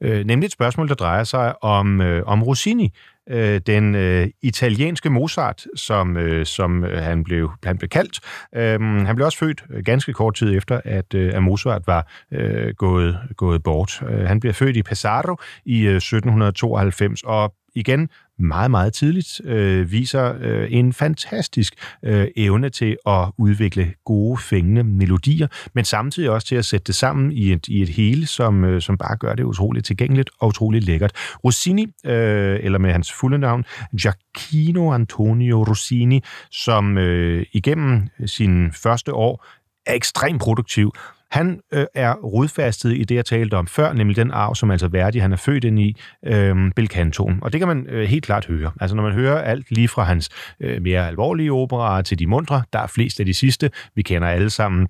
Øh, 0.00 0.26
nemlig 0.26 0.46
et 0.46 0.52
spørgsmål, 0.52 0.88
der 0.88 0.94
drejer 0.94 1.24
sig 1.24 1.64
om, 1.64 2.00
øh, 2.00 2.22
om 2.26 2.42
Rossini, 2.42 2.92
øh, 3.30 3.60
den 3.66 3.94
øh, 3.94 4.28
italienske 4.42 5.10
Mozart, 5.10 5.66
som, 5.76 6.16
øh, 6.16 6.46
som 6.46 6.84
øh, 6.84 7.02
han, 7.02 7.24
blev, 7.24 7.50
han 7.64 7.78
blev 7.78 7.88
kaldt. 7.88 8.20
Øh, 8.54 8.80
han 9.06 9.16
blev 9.16 9.26
også 9.26 9.38
født 9.38 9.64
øh, 9.70 9.84
ganske 9.84 10.12
kort 10.12 10.34
tid 10.34 10.56
efter, 10.56 10.80
at, 10.84 11.14
øh, 11.14 11.34
at 11.34 11.42
Mozart 11.42 11.82
var 11.86 12.12
øh, 12.32 12.74
gået, 12.74 13.18
gået 13.36 13.62
bort. 13.62 14.02
Øh, 14.08 14.26
han 14.28 14.40
blev 14.40 14.54
født 14.54 14.76
i 14.76 14.82
Pesaro 14.82 15.36
i 15.64 15.86
øh, 15.86 15.96
1792, 15.96 17.22
og 17.22 17.54
igen 17.74 18.08
meget, 18.38 18.70
meget 18.70 18.92
tidligt 18.92 19.40
øh, 19.44 19.92
viser 19.92 20.34
øh, 20.40 20.66
en 20.70 20.92
fantastisk 20.92 21.74
øh, 22.02 22.28
evne 22.36 22.70
til 22.70 22.96
at 23.06 23.28
udvikle 23.38 23.94
gode, 24.04 24.38
fængende 24.38 24.84
melodier, 24.84 25.46
men 25.74 25.84
samtidig 25.84 26.30
også 26.30 26.46
til 26.46 26.56
at 26.56 26.64
sætte 26.64 26.84
det 26.84 26.94
sammen 26.94 27.32
i 27.32 27.52
et, 27.52 27.68
i 27.68 27.82
et 27.82 27.88
hele, 27.88 28.26
som, 28.26 28.64
øh, 28.64 28.82
som 28.82 28.98
bare 28.98 29.16
gør 29.16 29.34
det 29.34 29.44
utroligt 29.44 29.86
tilgængeligt 29.86 30.30
og 30.40 30.48
utroligt 30.48 30.84
lækkert. 30.84 31.12
Rossini, 31.44 31.86
øh, 32.04 32.58
eller 32.62 32.78
med 32.78 32.92
hans 32.92 33.12
fulde 33.12 33.38
navn, 33.38 33.64
Giacchino 34.00 34.92
Antonio 34.92 35.64
Rossini, 35.64 36.22
som 36.50 36.98
øh, 36.98 37.46
igennem 37.52 38.08
sine 38.26 38.72
første 38.72 39.14
år 39.14 39.44
er 39.86 39.94
ekstremt 39.94 40.40
produktiv, 40.40 40.92
han 41.30 41.60
øh, 41.72 41.86
er 41.94 42.14
rodfastet 42.14 42.96
i 42.96 43.04
det, 43.04 43.14
jeg 43.14 43.24
talte 43.24 43.54
om 43.54 43.66
før, 43.66 43.92
nemlig 43.92 44.16
den 44.16 44.30
arv, 44.30 44.54
som 44.54 44.70
altså 44.70 44.88
Verdi, 44.88 45.18
han 45.18 45.32
er 45.32 45.36
født 45.36 45.64
ind 45.64 45.78
i, 45.78 45.96
øh, 46.26 46.72
Belcantoen. 46.76 47.38
Og 47.42 47.52
det 47.52 47.60
kan 47.60 47.68
man 47.68 47.86
øh, 47.86 48.08
helt 48.08 48.24
klart 48.24 48.46
høre. 48.46 48.70
Altså 48.80 48.96
når 48.96 49.02
man 49.02 49.12
hører 49.12 49.38
alt 49.38 49.70
lige 49.70 49.88
fra 49.88 50.02
hans 50.02 50.28
øh, 50.60 50.82
mere 50.82 51.08
alvorlige 51.08 51.52
operaer 51.52 52.02
til 52.02 52.18
de 52.18 52.26
mundre, 52.26 52.62
der 52.72 52.78
er 52.78 52.86
flest 52.86 53.20
af 53.20 53.26
de 53.26 53.34
sidste. 53.34 53.70
Vi 53.94 54.02
kender 54.02 54.28
alle 54.28 54.50
sammen 54.50 54.88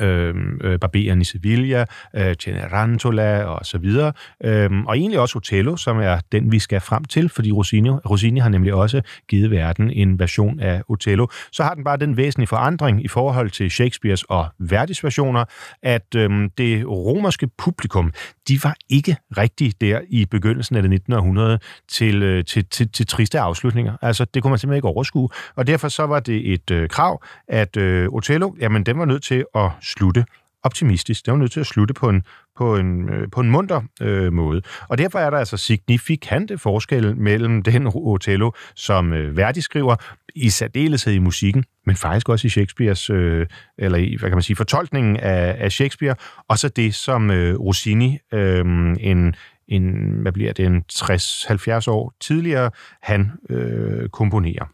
Øhm, 0.00 0.60
øh, 0.64 0.78
Barberen 0.78 1.20
i 1.20 1.24
Sevilla, 1.24 1.84
øh, 2.16 2.34
Cenerentola 2.34 3.44
og 3.44 3.66
så 3.66 3.78
videre. 3.78 4.12
Øh, 4.44 4.70
og 4.86 4.98
egentlig 4.98 5.18
også 5.18 5.38
Otello, 5.38 5.76
som 5.76 5.98
er 6.00 6.18
den, 6.32 6.52
vi 6.52 6.58
skal 6.58 6.80
frem 6.80 7.04
til, 7.04 7.28
fordi 7.28 7.52
Rossini, 7.52 7.90
Rossini 7.90 8.40
har 8.40 8.48
nemlig 8.48 8.74
også 8.74 9.02
givet 9.28 9.50
verden 9.50 9.90
en 9.90 10.18
version 10.18 10.60
af 10.60 10.82
Otello. 10.88 11.26
Så 11.52 11.62
har 11.62 11.74
den 11.74 11.84
bare 11.84 11.96
den 11.96 12.16
væsentlige 12.16 12.48
forandring 12.48 13.04
i 13.04 13.08
forhold 13.08 13.50
til 13.50 13.70
Shakespeares 13.70 14.22
og 14.22 14.46
Verdis 14.58 15.04
versioner, 15.04 15.44
at 15.82 16.14
øh, 16.16 16.30
det 16.58 16.86
romerske 16.86 17.48
publikum, 17.58 18.12
de 18.48 18.58
var 18.64 18.76
ikke 18.90 19.16
rigtig 19.36 19.80
der 19.80 20.00
i 20.08 20.24
begyndelsen 20.24 20.76
af 20.76 20.82
det 20.82 20.90
19. 20.90 21.12
århundrede 21.12 21.58
til, 21.88 22.22
øh, 22.22 22.44
til, 22.44 22.64
til, 22.64 22.88
til 22.92 23.06
triste 23.06 23.40
afslutninger. 23.40 23.96
Altså, 24.02 24.24
det 24.24 24.42
kunne 24.42 24.50
man 24.50 24.58
simpelthen 24.58 24.78
ikke 24.78 24.88
overskue. 24.88 25.28
Og 25.56 25.66
derfor 25.66 25.88
så 25.88 26.06
var 26.06 26.20
det 26.20 26.52
et 26.52 26.70
øh, 26.70 26.88
krav, 26.88 27.24
at 27.48 27.76
øh, 27.76 28.08
Otello, 28.08 28.52
jamen, 28.60 28.86
den 28.86 28.98
var 28.98 29.04
nødt 29.04 29.22
til 29.22 29.44
at 29.54 29.70
slutte 29.82 30.24
optimistisk. 30.62 31.26
Det 31.26 31.32
var 31.32 31.38
nødt 31.38 31.52
til 31.52 31.60
at 31.60 31.66
slutte 31.66 31.94
på 31.94 32.08
en, 32.08 32.22
på 32.56 32.76
en, 32.76 33.08
øh, 33.08 33.30
på 33.32 33.40
en 33.40 33.50
munter 33.50 33.82
øh, 34.00 34.32
måde. 34.32 34.62
Og 34.88 34.98
derfor 34.98 35.18
er 35.18 35.30
der 35.30 35.38
altså 35.38 35.56
signifikante 35.56 36.58
forskelle 36.58 37.14
mellem 37.14 37.62
den 37.62 37.86
Otello, 37.94 38.50
som 38.74 39.12
øh, 39.12 39.36
Verdi 39.36 39.60
skriver, 39.60 39.96
i 40.34 40.50
særdeleshed 40.50 41.12
i 41.12 41.18
musikken, 41.18 41.64
men 41.86 41.96
faktisk 41.96 42.28
også 42.28 42.46
i 42.46 42.50
Shakespeares, 42.50 43.10
øh, 43.10 43.46
eller 43.78 43.98
i, 43.98 44.16
hvad 44.20 44.30
kan 44.30 44.36
man 44.36 44.42
sige, 44.42 44.56
fortolkningen 44.56 45.16
af, 45.16 45.56
af 45.58 45.72
Shakespeare, 45.72 46.14
og 46.48 46.58
så 46.58 46.68
det, 46.68 46.94
som 46.94 47.30
øh, 47.30 47.60
Rossini, 47.60 48.18
øh, 48.32 48.64
en, 49.00 49.34
en, 49.68 50.12
hvad 50.22 50.32
bliver 50.32 50.52
det, 50.52 50.66
en 50.66 50.84
60-70 50.92 51.90
år 51.90 52.14
tidligere, 52.20 52.70
han 53.02 53.30
øh, 53.50 54.08
komponerer. 54.08 54.66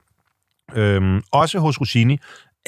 Øhm, 0.75 1.23
også 1.33 1.59
hos 1.59 1.81
Rossini 1.81 2.19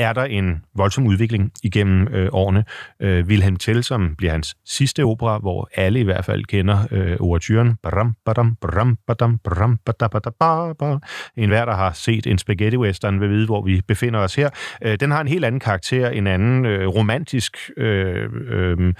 er 0.01 0.12
der 0.12 0.24
en 0.24 0.62
voldsom 0.74 1.07
udvikling 1.07 1.53
igennem 1.62 2.09
øh, 2.09 2.28
årene. 2.32 2.64
Øh, 3.01 3.26
Wilhelm 3.26 3.57
Tell, 3.57 3.84
som 3.84 4.14
bliver 4.18 4.32
hans 4.32 4.57
sidste 4.66 5.05
opera, 5.05 5.38
hvor 5.38 5.68
alle 5.74 6.01
i 6.01 6.03
hvert 6.03 6.24
fald 6.24 6.44
kender 6.44 6.78
øh, 6.90 7.16
overturen. 7.20 7.76
Bram, 7.82 8.14
badam, 8.26 8.57
bram, 8.61 8.98
badam, 9.07 9.38
bram, 9.38 9.78
badabadababa. 9.86 10.98
En 11.36 11.48
hver, 11.48 11.64
der 11.64 11.74
har 11.74 11.92
set 11.92 12.26
en 12.26 12.38
spaghetti 12.38 12.76
western, 12.78 13.20
vil 13.20 13.30
vide, 13.30 13.46
hvor 13.46 13.62
vi 13.62 13.80
befinder 13.88 14.20
os 14.20 14.34
her. 14.34 14.51
Øh, 14.82 14.96
den 15.01 15.11
har 15.11 15.20
en 15.20 15.28
helt 15.28 15.44
anden 15.44 15.61
karakter, 15.61 16.09
en 16.09 16.26
anden 16.26 16.66
øh, 16.66 16.88
romantisk 16.88 17.70
øh, 17.76 18.28
øh, 18.48 18.94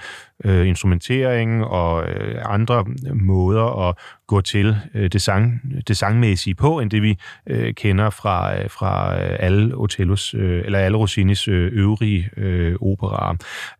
øh, 0.45 0.67
instrumentering 0.67 1.65
og 1.65 2.09
øh, 2.09 2.41
andre 2.45 2.85
måder 3.13 3.89
at 3.89 3.95
gå 4.27 4.41
til 4.41 4.75
øh, 4.95 5.09
det, 5.11 5.21
sang, 5.21 5.61
det 5.87 5.97
sangmæssige 5.97 6.55
på, 6.55 6.79
end 6.79 6.91
det 6.91 7.01
vi 7.01 7.17
øh, 7.47 7.73
kender 7.73 8.09
fra, 8.09 8.57
øh, 8.57 8.69
fra 8.69 9.21
øh, 9.23 9.37
alle 9.39 9.75
Otellos, 9.75 10.33
øh, 10.33 10.65
eller 10.65 10.79
alle 10.79 10.97
Rossinis 10.97 11.47
øh, 11.47 11.71
øvrige 11.73 12.29
øh, 12.37 12.75
operaer. 12.81 13.35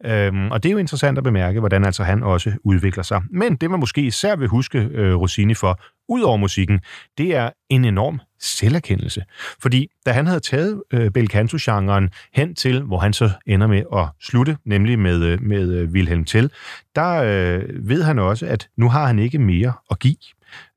Øhm, 0.06 0.52
og 0.52 0.64
det 0.64 0.70
er 0.70 0.74
jo 0.74 0.78
interessant 0.78 1.18
at 1.18 1.24
bemærke, 1.24 1.60
hvordan 1.60 1.86
altså 1.86 2.04
han 2.04 2.24
også 2.24 2.52
udvikler 2.64 3.04
sig. 3.04 3.22
Men 3.30 3.56
det 3.56 3.72
man 3.72 3.80
måske 3.80 4.02
især 4.02 4.36
vil 4.36 4.48
huske 4.48 4.90
øh, 4.92 5.16
Rossini 5.16 5.54
for, 5.54 5.80
ud 6.12 6.22
over 6.22 6.38
musikken, 6.38 6.80
det 7.18 7.36
er 7.36 7.50
en 7.70 7.86
enorm 7.86 8.20
selverkendelse. 8.40 9.24
Fordi 9.62 9.88
da 10.06 10.12
han 10.12 10.28
havde 10.28 10.40
taget 10.40 10.84
øh, 10.94 11.12
bel 11.12 11.28
canto-genren 11.28 12.10
hen 12.34 12.56
til, 12.56 12.82
hvor 12.82 13.00
han 13.00 13.14
så 13.14 13.30
ender 13.48 13.68
med 13.68 13.84
at 13.96 14.08
slutte, 14.22 14.58
nemlig 14.66 15.00
med, 15.00 15.24
øh, 15.24 15.42
med 15.42 15.74
øh, 15.74 15.90
Wilhelm 15.90 16.26
Tell, 16.26 16.52
der 16.96 17.14
øh, 17.14 17.90
ved 17.90 18.04
han 18.04 18.20
også, 18.20 18.46
at 18.46 18.70
nu 18.78 18.90
har 18.90 19.08
han 19.08 19.20
ikke 19.20 19.40
mere 19.40 19.74
at 19.92 20.00
give. 20.00 20.16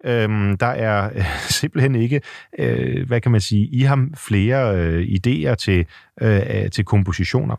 Øhm, 0.04 0.56
der 0.56 0.66
er 0.66 1.10
øh, 1.14 1.24
simpelthen 1.60 1.94
ikke, 1.94 2.20
øh, 2.58 3.06
hvad 3.06 3.20
kan 3.20 3.32
man 3.32 3.40
sige, 3.40 3.66
i 3.66 3.80
ham 3.80 4.14
flere 4.16 4.76
øh, 4.76 5.06
idéer 5.06 5.54
til, 5.54 5.86
øh, 6.20 6.40
øh, 6.50 6.70
til 6.70 6.84
kompositioner. 6.84 7.56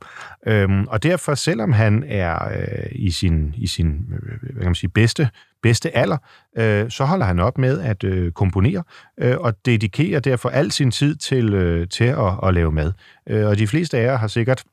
Øhm, 0.47 0.87
og 0.87 1.03
derfor, 1.03 1.35
selvom 1.35 1.71
han 1.73 2.03
er 2.07 2.47
øh, 2.51 2.85
i 2.91 3.11
sin, 3.11 3.53
i 3.57 3.67
sin 3.67 4.13
øh, 4.13 4.39
hvad 4.41 4.61
kan 4.61 4.65
man 4.65 4.75
sige, 4.75 4.89
bedste, 4.89 5.29
bedste 5.65 5.97
alder, 5.97 6.17
øh, 6.57 6.89
så 6.89 7.05
holder 7.05 7.25
han 7.25 7.39
op 7.39 7.57
med 7.57 7.81
at 7.81 8.03
øh, 8.03 8.31
komponere 8.31 8.83
øh, 9.19 9.37
og 9.39 9.65
dedikerer 9.65 10.19
derfor 10.19 10.49
al 10.49 10.71
sin 10.71 10.91
tid 10.91 11.15
til, 11.15 11.53
øh, 11.53 11.87
til 11.87 12.03
at, 12.03 12.33
at 12.43 12.53
lave 12.53 12.71
mad. 12.71 12.91
Øh, 13.29 13.47
og 13.47 13.57
de 13.57 13.67
fleste 13.67 13.97
af 13.97 14.03
jer 14.03 14.17
har 14.17 14.27
sikkert 14.27 14.63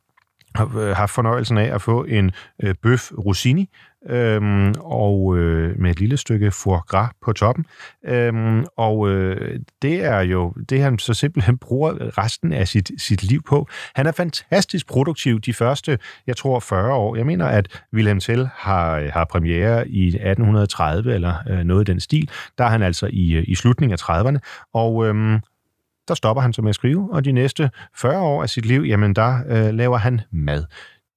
øh, 0.60 0.96
haft 0.96 1.10
fornøjelsen 1.10 1.58
af 1.58 1.74
at 1.74 1.82
få 1.82 2.04
en 2.04 2.30
øh, 2.62 2.74
bøf 2.82 3.12
rossini, 3.12 3.70
øhm, 4.08 4.74
og 4.80 5.38
øh, 5.38 5.80
med 5.80 5.90
et 5.90 6.00
lille 6.00 6.16
stykke 6.16 6.50
foie 6.50 6.80
gras 6.80 7.10
på 7.22 7.32
toppen. 7.32 7.66
Øhm, 8.04 8.64
og 8.76 9.08
øh, 9.08 9.60
det 9.82 10.04
er 10.04 10.20
jo 10.20 10.54
det, 10.68 10.80
han 10.80 10.98
så 10.98 11.14
simpelthen 11.14 11.58
bruger 11.58 12.18
resten 12.18 12.52
af 12.52 12.68
sit, 12.68 12.90
sit 12.98 13.22
liv 13.22 13.42
på. 13.48 13.68
Han 13.94 14.06
er 14.06 14.12
fantastisk 14.12 14.86
produktiv 14.86 15.40
de 15.40 15.54
første, 15.54 15.98
jeg 16.26 16.36
tror, 16.36 16.60
40 16.60 16.94
år. 16.94 17.16
Jeg 17.16 17.26
mener, 17.26 17.46
at 17.46 17.82
Wilhelm 17.94 18.20
Tell 18.20 18.48
har, 18.54 19.10
har 19.12 19.24
premiere 19.24 19.88
i 19.88 20.06
1830 20.06 21.14
eller 21.14 21.34
øh, 21.50 21.64
noget 21.64 21.88
i 21.88 21.92
den 21.92 22.00
stil. 22.00 22.30
Der 22.58 22.64
er 22.64 22.68
han 22.68 22.82
altså 22.82 23.08
i, 23.12 23.32
øh, 23.32 23.44
i 23.48 23.54
slutningen 23.54 23.98
af 24.00 24.10
30'erne, 24.10 24.38
og 24.72 25.06
øhm, 25.06 25.40
der 26.08 26.14
stopper 26.14 26.42
han 26.42 26.52
så 26.52 26.62
med 26.62 26.68
at 26.68 26.74
skrive, 26.74 27.08
og 27.12 27.24
de 27.24 27.32
næste 27.32 27.70
40 27.94 28.20
år 28.20 28.42
af 28.42 28.50
sit 28.50 28.66
liv, 28.66 28.82
jamen 28.82 29.14
der 29.14 29.38
øh, 29.48 29.74
laver 29.74 29.96
han 29.96 30.20
mad. 30.30 30.64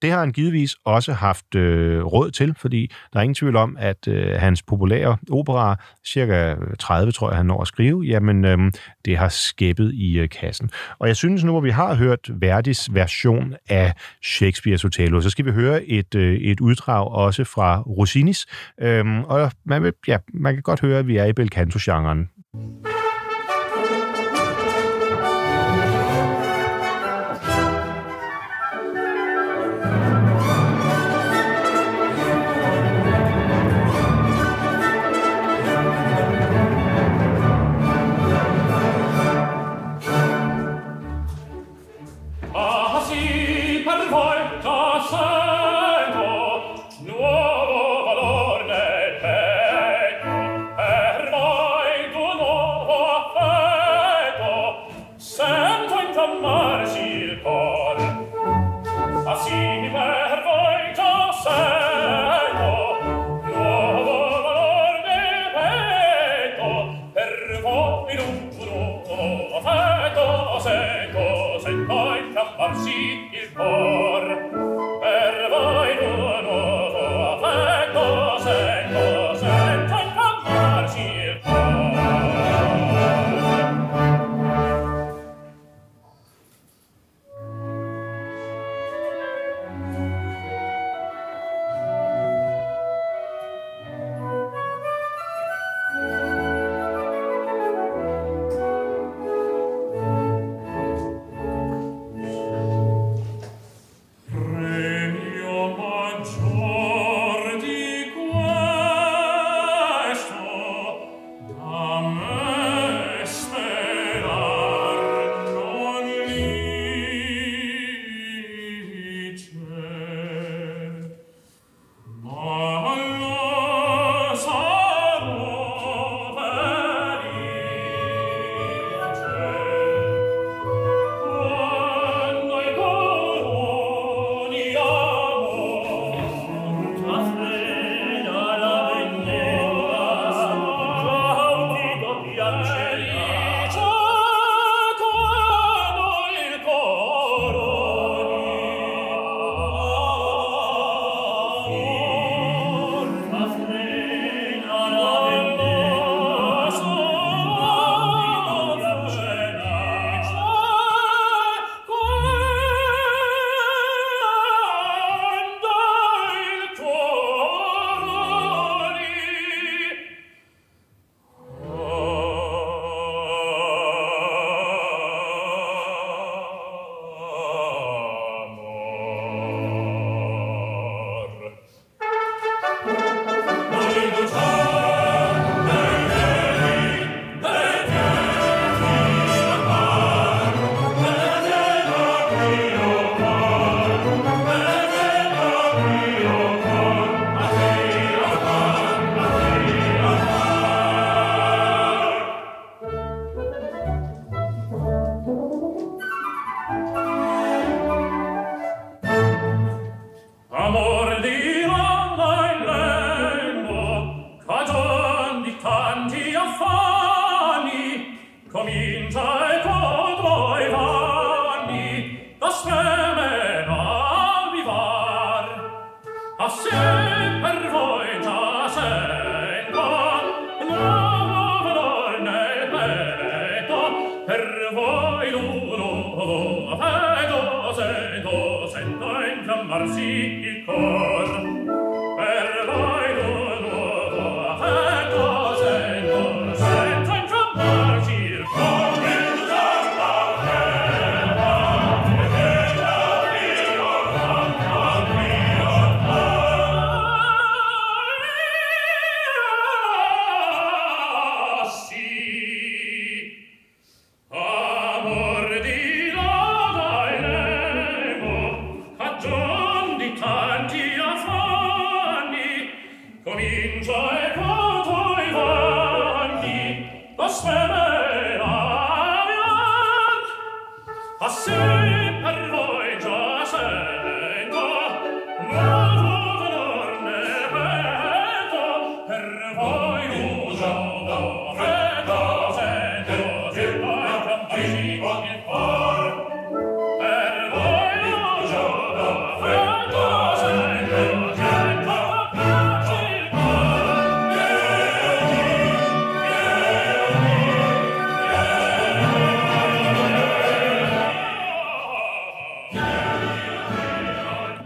Det 0.06 0.14
har 0.14 0.20
han 0.20 0.32
givetvis 0.32 0.76
også 0.84 1.14
haft 1.14 1.56
øh, 1.56 2.04
råd 2.04 2.32
til, 2.32 2.56
fordi 2.58 2.92
der 3.14 3.20
er 3.20 3.24
ingen 3.24 3.36
tvivl 3.36 3.56
om, 3.56 3.78
at 3.80 4.08
øh, 4.08 4.40
hans 4.40 4.64
populære 4.64 5.18
opera, 5.32 5.76
cirka 6.08 6.56
30 6.80 7.12
tror 7.12 7.30
jeg, 7.30 7.38
han 7.38 7.46
når 7.46 7.62
at 7.62 7.68
skrive, 7.68 8.04
jamen 8.04 8.46
øh, 8.46 8.58
det 9.06 9.18
har 9.18 9.30
skæppet 9.30 9.94
i 9.94 10.20
øh, 10.20 10.30
kassen. 10.30 10.70
Og 11.00 11.08
jeg 11.08 11.16
synes 11.16 11.44
nu, 11.44 11.52
hvor 11.52 11.62
vi 11.62 11.70
har 11.70 11.96
hørt 11.96 12.20
Verdis 12.30 12.94
version 12.94 13.56
af 13.70 13.94
Shakespeare's 14.26 14.86
Othello, 14.86 15.22
så 15.22 15.30
skal 15.30 15.46
vi 15.46 15.52
høre 15.52 15.86
et, 15.86 16.16
øh, 16.16 16.34
et 16.34 16.60
uddrag 16.60 17.08
også 17.08 17.44
fra 17.44 17.82
Rossinis. 17.82 18.46
Øh, 18.82 19.06
og 19.20 19.52
man, 19.66 19.84
vil, 19.84 19.94
ja, 20.08 20.18
man 20.34 20.54
kan 20.54 20.64
godt 20.64 20.82
høre, 20.82 21.00
at 21.00 21.08
vi 21.08 21.18
er 21.18 21.26
i 21.26 21.34
bel 21.34 21.50
volta 44.16 45.45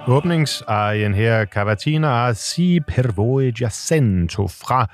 åbningsarien 0.10 1.14
her, 1.14 1.46
Cavatina 1.46 2.34
si 2.34 2.80
per 2.80 3.12
voi 3.12 3.52
giacento 3.52 4.48
fra 4.48 4.88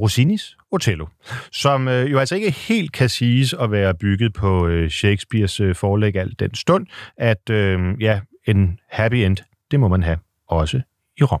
Rossinis 0.00 0.56
Otello, 0.70 1.06
som 1.52 1.88
øh, 1.88 2.12
jo 2.12 2.18
altså 2.18 2.34
ikke 2.34 2.50
helt 2.50 2.92
kan 2.92 3.08
siges 3.08 3.52
at 3.52 3.70
være 3.70 3.94
bygget 3.94 4.32
på 4.32 4.66
øh, 4.66 4.90
Shakespeares 4.90 5.60
øh, 5.60 5.74
forlæg 5.74 6.16
alt 6.16 6.40
den 6.40 6.54
stund, 6.54 6.86
at 7.16 7.50
øh, 7.50 7.80
ja, 8.00 8.20
en 8.46 8.78
happy 8.90 9.14
end, 9.14 9.36
det 9.70 9.80
må 9.80 9.88
man 9.88 10.02
have 10.02 10.18
også 10.48 10.80
i 11.16 11.24
Rom. 11.24 11.40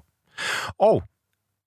Og 0.78 1.02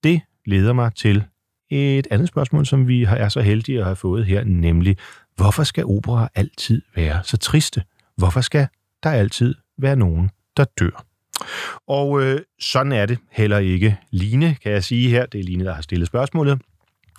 det 0.03 0.21
leder 0.45 0.73
mig 0.73 0.95
til 0.95 1.23
et 1.69 2.07
andet 2.11 2.27
spørgsmål, 2.27 2.65
som 2.65 2.87
vi 2.87 3.03
er 3.03 3.29
så 3.29 3.41
heldige 3.41 3.79
at 3.79 3.85
have 3.85 3.95
fået 3.95 4.25
her, 4.25 4.43
nemlig, 4.43 4.97
hvorfor 5.35 5.63
skal 5.63 5.85
opera 5.85 6.29
altid 6.35 6.81
være 6.95 7.23
så 7.23 7.37
triste? 7.37 7.83
Hvorfor 8.17 8.41
skal 8.41 8.67
der 9.03 9.11
altid 9.11 9.55
være 9.77 9.95
nogen, 9.95 10.29
der 10.57 10.65
dør? 10.79 11.06
Og 11.87 12.23
øh, 12.23 12.39
sådan 12.59 12.91
er 12.91 13.05
det 13.05 13.17
heller 13.31 13.57
ikke. 13.57 13.97
Line, 14.11 14.55
kan 14.63 14.71
jeg 14.71 14.83
sige 14.83 15.09
her, 15.09 15.25
det 15.25 15.39
er 15.39 15.43
Line, 15.43 15.65
der 15.65 15.73
har 15.73 15.81
stillet 15.81 16.07
spørgsmålet. 16.07 16.61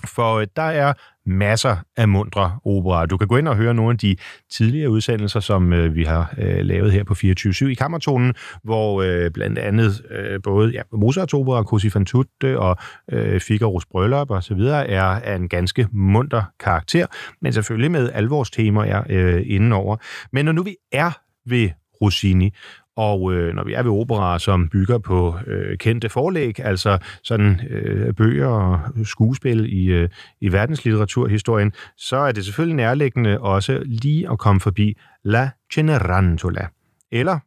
For 0.06 0.34
øh, 0.34 0.46
der 0.56 0.62
er 0.62 0.92
masser 1.26 1.76
af 1.96 2.08
mundre 2.08 2.58
operaer. 2.64 3.06
Du 3.06 3.16
kan 3.16 3.28
gå 3.28 3.36
ind 3.36 3.48
og 3.48 3.56
høre 3.56 3.74
nogle 3.74 3.90
af 3.90 3.98
de 3.98 4.16
tidligere 4.50 4.90
udsendelser, 4.90 5.40
som 5.40 5.72
øh, 5.72 5.94
vi 5.94 6.04
har 6.04 6.34
øh, 6.38 6.60
lavet 6.60 6.92
her 6.92 7.04
på 7.04 7.14
24-7 7.14 7.66
i 7.66 7.74
Kammertonen, 7.74 8.34
hvor 8.64 9.02
øh, 9.02 9.30
blandt 9.30 9.58
andet 9.58 10.02
øh, 10.10 10.40
både 10.42 10.70
ja, 10.70 10.82
Mozarts 10.92 11.34
opera, 11.34 11.62
Così 11.62 11.88
fan 11.88 12.04
tutte 12.04 12.58
og 12.58 12.76
øh, 13.12 13.36
Figaro's 13.36 13.84
Bryllup 13.90 14.30
og 14.30 14.42
så 14.42 14.54
videre 14.54 14.88
er 14.88 15.02
af 15.02 15.36
en 15.36 15.48
ganske 15.48 15.88
munter 15.92 16.42
karakter, 16.60 17.06
men 17.42 17.52
selvfølgelig 17.52 17.90
med 17.90 18.10
alvorstemaer 18.14 19.02
øh, 19.08 19.42
indenover. 19.46 19.96
Men 20.32 20.44
når 20.44 20.52
nu 20.52 20.62
vi 20.62 20.76
er 20.92 21.10
ved 21.46 21.70
Rossini, 22.02 22.54
og 22.98 23.34
øh, 23.34 23.54
når 23.54 23.64
vi 23.64 23.72
er 23.72 23.82
ved 23.82 23.90
operaer, 23.90 24.38
som 24.38 24.68
bygger 24.68 24.98
på 24.98 25.38
øh, 25.46 25.78
kendte 25.78 26.08
forlæg, 26.08 26.60
altså 26.60 26.98
sådan 27.22 27.60
øh, 27.70 28.14
bøger 28.14 28.46
og 28.46 29.06
skuespil 29.06 29.72
i, 29.72 29.84
øh, 29.86 30.08
i 30.40 30.52
verdenslitteraturhistorien, 30.52 31.72
så 31.96 32.16
er 32.16 32.32
det 32.32 32.44
selvfølgelig 32.44 32.76
nærliggende 32.76 33.40
også 33.40 33.82
lige 33.84 34.30
at 34.30 34.38
komme 34.38 34.60
forbi 34.60 34.96
La 35.24 35.50
Cenerentola, 35.72 36.66
eller 37.12 37.38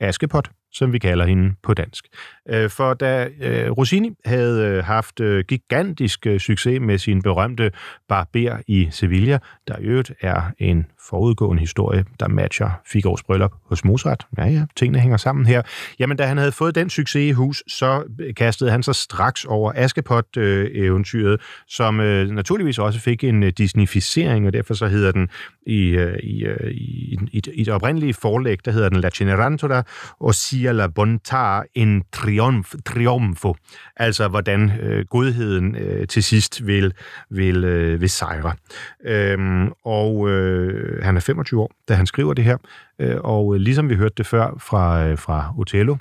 Askepot, 0.00 0.50
som 0.72 0.92
vi 0.92 0.98
kalder 0.98 1.26
hende 1.26 1.54
på 1.62 1.74
dansk. 1.74 2.04
Øh, 2.50 2.70
for 2.70 2.94
da 2.94 3.28
øh, 3.40 3.70
Rossini 3.70 4.10
havde 4.24 4.66
øh, 4.66 4.84
haft 4.84 5.20
øh, 5.20 5.44
gigantisk 5.48 6.26
øh, 6.26 6.40
succes 6.40 6.80
med 6.80 6.98
sin 6.98 7.22
berømte 7.22 7.70
Barber 8.08 8.58
i 8.66 8.88
Sevilla, 8.90 9.38
der 9.68 9.78
i 9.78 9.82
øvrigt 9.82 10.12
er 10.20 10.42
en 10.58 10.86
forudgående 11.10 11.60
historie, 11.60 12.04
der 12.20 12.28
matcher 12.28 12.70
Figaro's 12.86 13.22
bryllup 13.26 13.52
hos 13.68 13.84
Mozart. 13.84 14.26
Ja, 14.38 14.46
ja, 14.46 14.64
tingene 14.76 14.98
hænger 14.98 15.16
sammen 15.16 15.46
her. 15.46 15.62
Jamen, 15.98 16.16
da 16.16 16.26
han 16.26 16.38
havde 16.38 16.52
fået 16.52 16.74
den 16.74 16.90
succes 16.90 17.28
i 17.28 17.30
hus, 17.30 17.62
så 17.66 18.02
kastede 18.36 18.70
han 18.70 18.82
sig 18.82 18.94
straks 18.94 19.44
over 19.44 19.72
Askepot-eventyret, 19.74 21.40
som 21.68 21.94
naturligvis 21.94 22.78
også 22.78 23.00
fik 23.00 23.24
en 23.24 23.52
disnificering, 23.52 24.46
og 24.46 24.52
derfor 24.52 24.74
så 24.74 24.86
hedder 24.86 25.12
den 25.12 25.28
i, 25.66 25.98
i, 26.22 26.46
i, 26.70 27.18
i, 27.32 27.42
i 27.54 27.64
det 27.64 27.68
oprindelige 27.68 28.14
forlæg, 28.14 28.64
der 28.64 28.70
hedder 28.70 28.88
den 28.88 29.00
La 29.00 29.10
Cenerentola, 29.10 29.82
og 30.20 30.34
sia 30.34 30.72
la 30.72 30.86
bontà 30.86 31.62
in 31.74 32.02
triumf, 32.36 32.74
triumfo, 32.86 33.54
altså 33.96 34.28
hvordan 34.28 34.72
øh, 34.80 35.04
godheden 35.04 35.76
øh, 35.76 36.06
til 36.06 36.22
sidst 36.22 36.66
vil, 36.66 36.92
vil, 37.30 37.64
øh, 37.64 38.00
vil 38.00 38.10
sejre. 38.10 38.52
Øhm, 39.04 39.72
og 39.84 40.28
øh, 40.28 41.04
han 41.04 41.16
er 41.16 41.20
25 41.20 41.60
år, 41.60 41.70
da 41.88 41.94
han 41.94 42.06
skriver 42.06 42.34
det 42.34 42.44
her, 42.44 42.56
øh, 42.98 43.16
og 43.24 43.54
øh, 43.54 43.60
ligesom 43.60 43.88
vi 43.88 43.94
hørte 43.94 44.14
det 44.18 44.26
før 44.26 44.56
fra, 44.58 45.06
øh, 45.06 45.18
fra 45.18 45.54
Otello, 45.58 45.96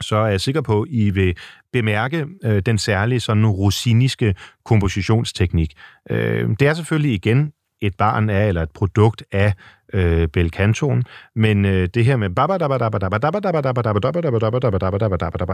så 0.00 0.16
er 0.16 0.26
jeg 0.26 0.40
sikker 0.40 0.60
på, 0.60 0.82
at 0.82 0.88
I 0.90 1.10
vil 1.10 1.36
bemærke 1.72 2.26
øh, 2.44 2.62
den 2.66 2.78
særlige 2.78 3.20
sådan 3.20 3.46
rosiniske 3.46 4.34
kompositionsteknik. 4.64 5.72
Øh, 6.10 6.48
det 6.60 6.68
er 6.68 6.74
selvfølgelig 6.74 7.14
igen 7.14 7.52
et 7.80 7.96
barn 7.96 8.30
af, 8.30 8.48
eller 8.48 8.62
et 8.62 8.70
produkt 8.70 9.22
af 9.32 9.52
øh, 9.92 10.28
belcantoen, 10.28 11.04
men 11.36 11.64
øh, 11.64 11.88
det 11.94 12.04
her 12.04 12.16
med 12.16 12.30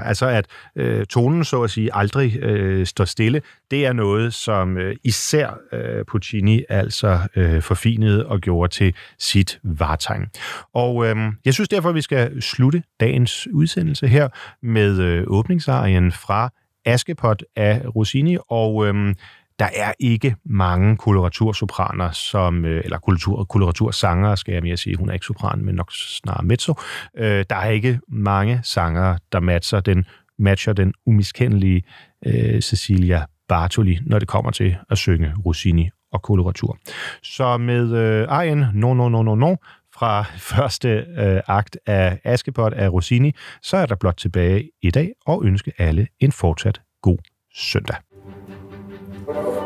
altså 0.04 0.26
at 0.26 0.46
øh, 0.76 1.06
tonen 1.06 1.44
så 1.44 1.62
at 1.62 1.70
sige 1.70 1.90
aldrig 1.92 2.36
øh, 2.42 2.86
står 2.86 3.04
stille, 3.04 3.42
det 3.70 3.86
er 3.86 3.92
noget, 3.92 4.34
som 4.34 4.78
øh, 4.78 4.96
især 5.04 5.58
øh, 5.72 6.04
Puccini 6.04 6.62
altså 6.68 7.18
øh, 7.36 7.62
forfinede 7.62 8.26
og 8.26 8.40
gjorde 8.40 8.72
til 8.72 8.94
sit 9.18 9.60
vartegn. 9.62 10.26
Og 10.74 11.06
øh, 11.06 11.16
jeg 11.44 11.54
synes 11.54 11.68
derfor, 11.68 11.88
at 11.88 11.94
vi 11.94 12.00
skal 12.00 12.42
slutte 12.42 12.82
dagens 13.00 13.48
udsendelse 13.52 14.08
her 14.08 14.28
med 14.62 15.00
øh, 15.00 15.24
åbningsarien 15.26 16.12
fra 16.12 16.50
Askepot 16.84 17.42
af 17.56 17.82
Rossini, 17.96 18.36
og 18.48 18.86
øh, 18.86 19.14
der 19.58 19.68
er 19.74 19.92
ikke 20.00 20.36
mange 20.44 20.96
koloratursopraner, 20.96 22.10
som, 22.10 22.64
øh, 22.64 22.80
eller 22.84 22.98
kultur, 22.98 23.44
koloratursangere, 23.44 24.36
skal 24.36 24.52
jeg 24.52 24.62
mere 24.62 24.76
sige. 24.76 24.96
Hun 24.96 25.08
er 25.08 25.12
ikke 25.12 25.26
sopran, 25.26 25.64
men 25.64 25.74
nok 25.74 25.92
snarere 25.92 26.44
mezzo. 26.44 26.74
Øh, 27.16 27.44
der 27.50 27.56
er 27.56 27.70
ikke 27.70 28.00
mange 28.08 28.60
sangere, 28.62 29.18
der 29.32 29.40
matcher 29.40 29.80
den, 29.80 30.04
matcher 30.38 30.72
den 30.72 30.94
umiskendelige 31.06 31.82
øh, 32.26 32.60
Cecilia 32.60 33.24
Bartoli, 33.48 33.98
når 34.06 34.18
det 34.18 34.28
kommer 34.28 34.50
til 34.50 34.76
at 34.90 34.98
synge 34.98 35.32
Rossini 35.46 35.90
og 36.12 36.22
koloratur. 36.22 36.78
Så 37.22 37.56
med 37.56 37.92
øh, 37.92 38.26
Arjen 38.28 38.64
No, 38.74 38.94
No, 38.94 39.08
No, 39.08 39.22
No, 39.22 39.34
No 39.34 39.56
fra 39.94 40.22
første 40.52 40.88
øh, 41.18 41.40
akt 41.46 41.78
af 41.86 42.20
Askepot 42.24 42.72
af 42.72 42.92
Rossini, 42.92 43.32
så 43.62 43.76
er 43.76 43.86
der 43.86 43.94
blot 43.94 44.16
tilbage 44.16 44.70
i 44.82 44.90
dag 44.90 45.12
og 45.26 45.44
ønske 45.44 45.72
alle 45.78 46.06
en 46.20 46.32
fortsat 46.32 46.80
god 47.02 47.18
søndag. 47.54 47.96
Thank 49.26 49.44
you. 49.44 49.65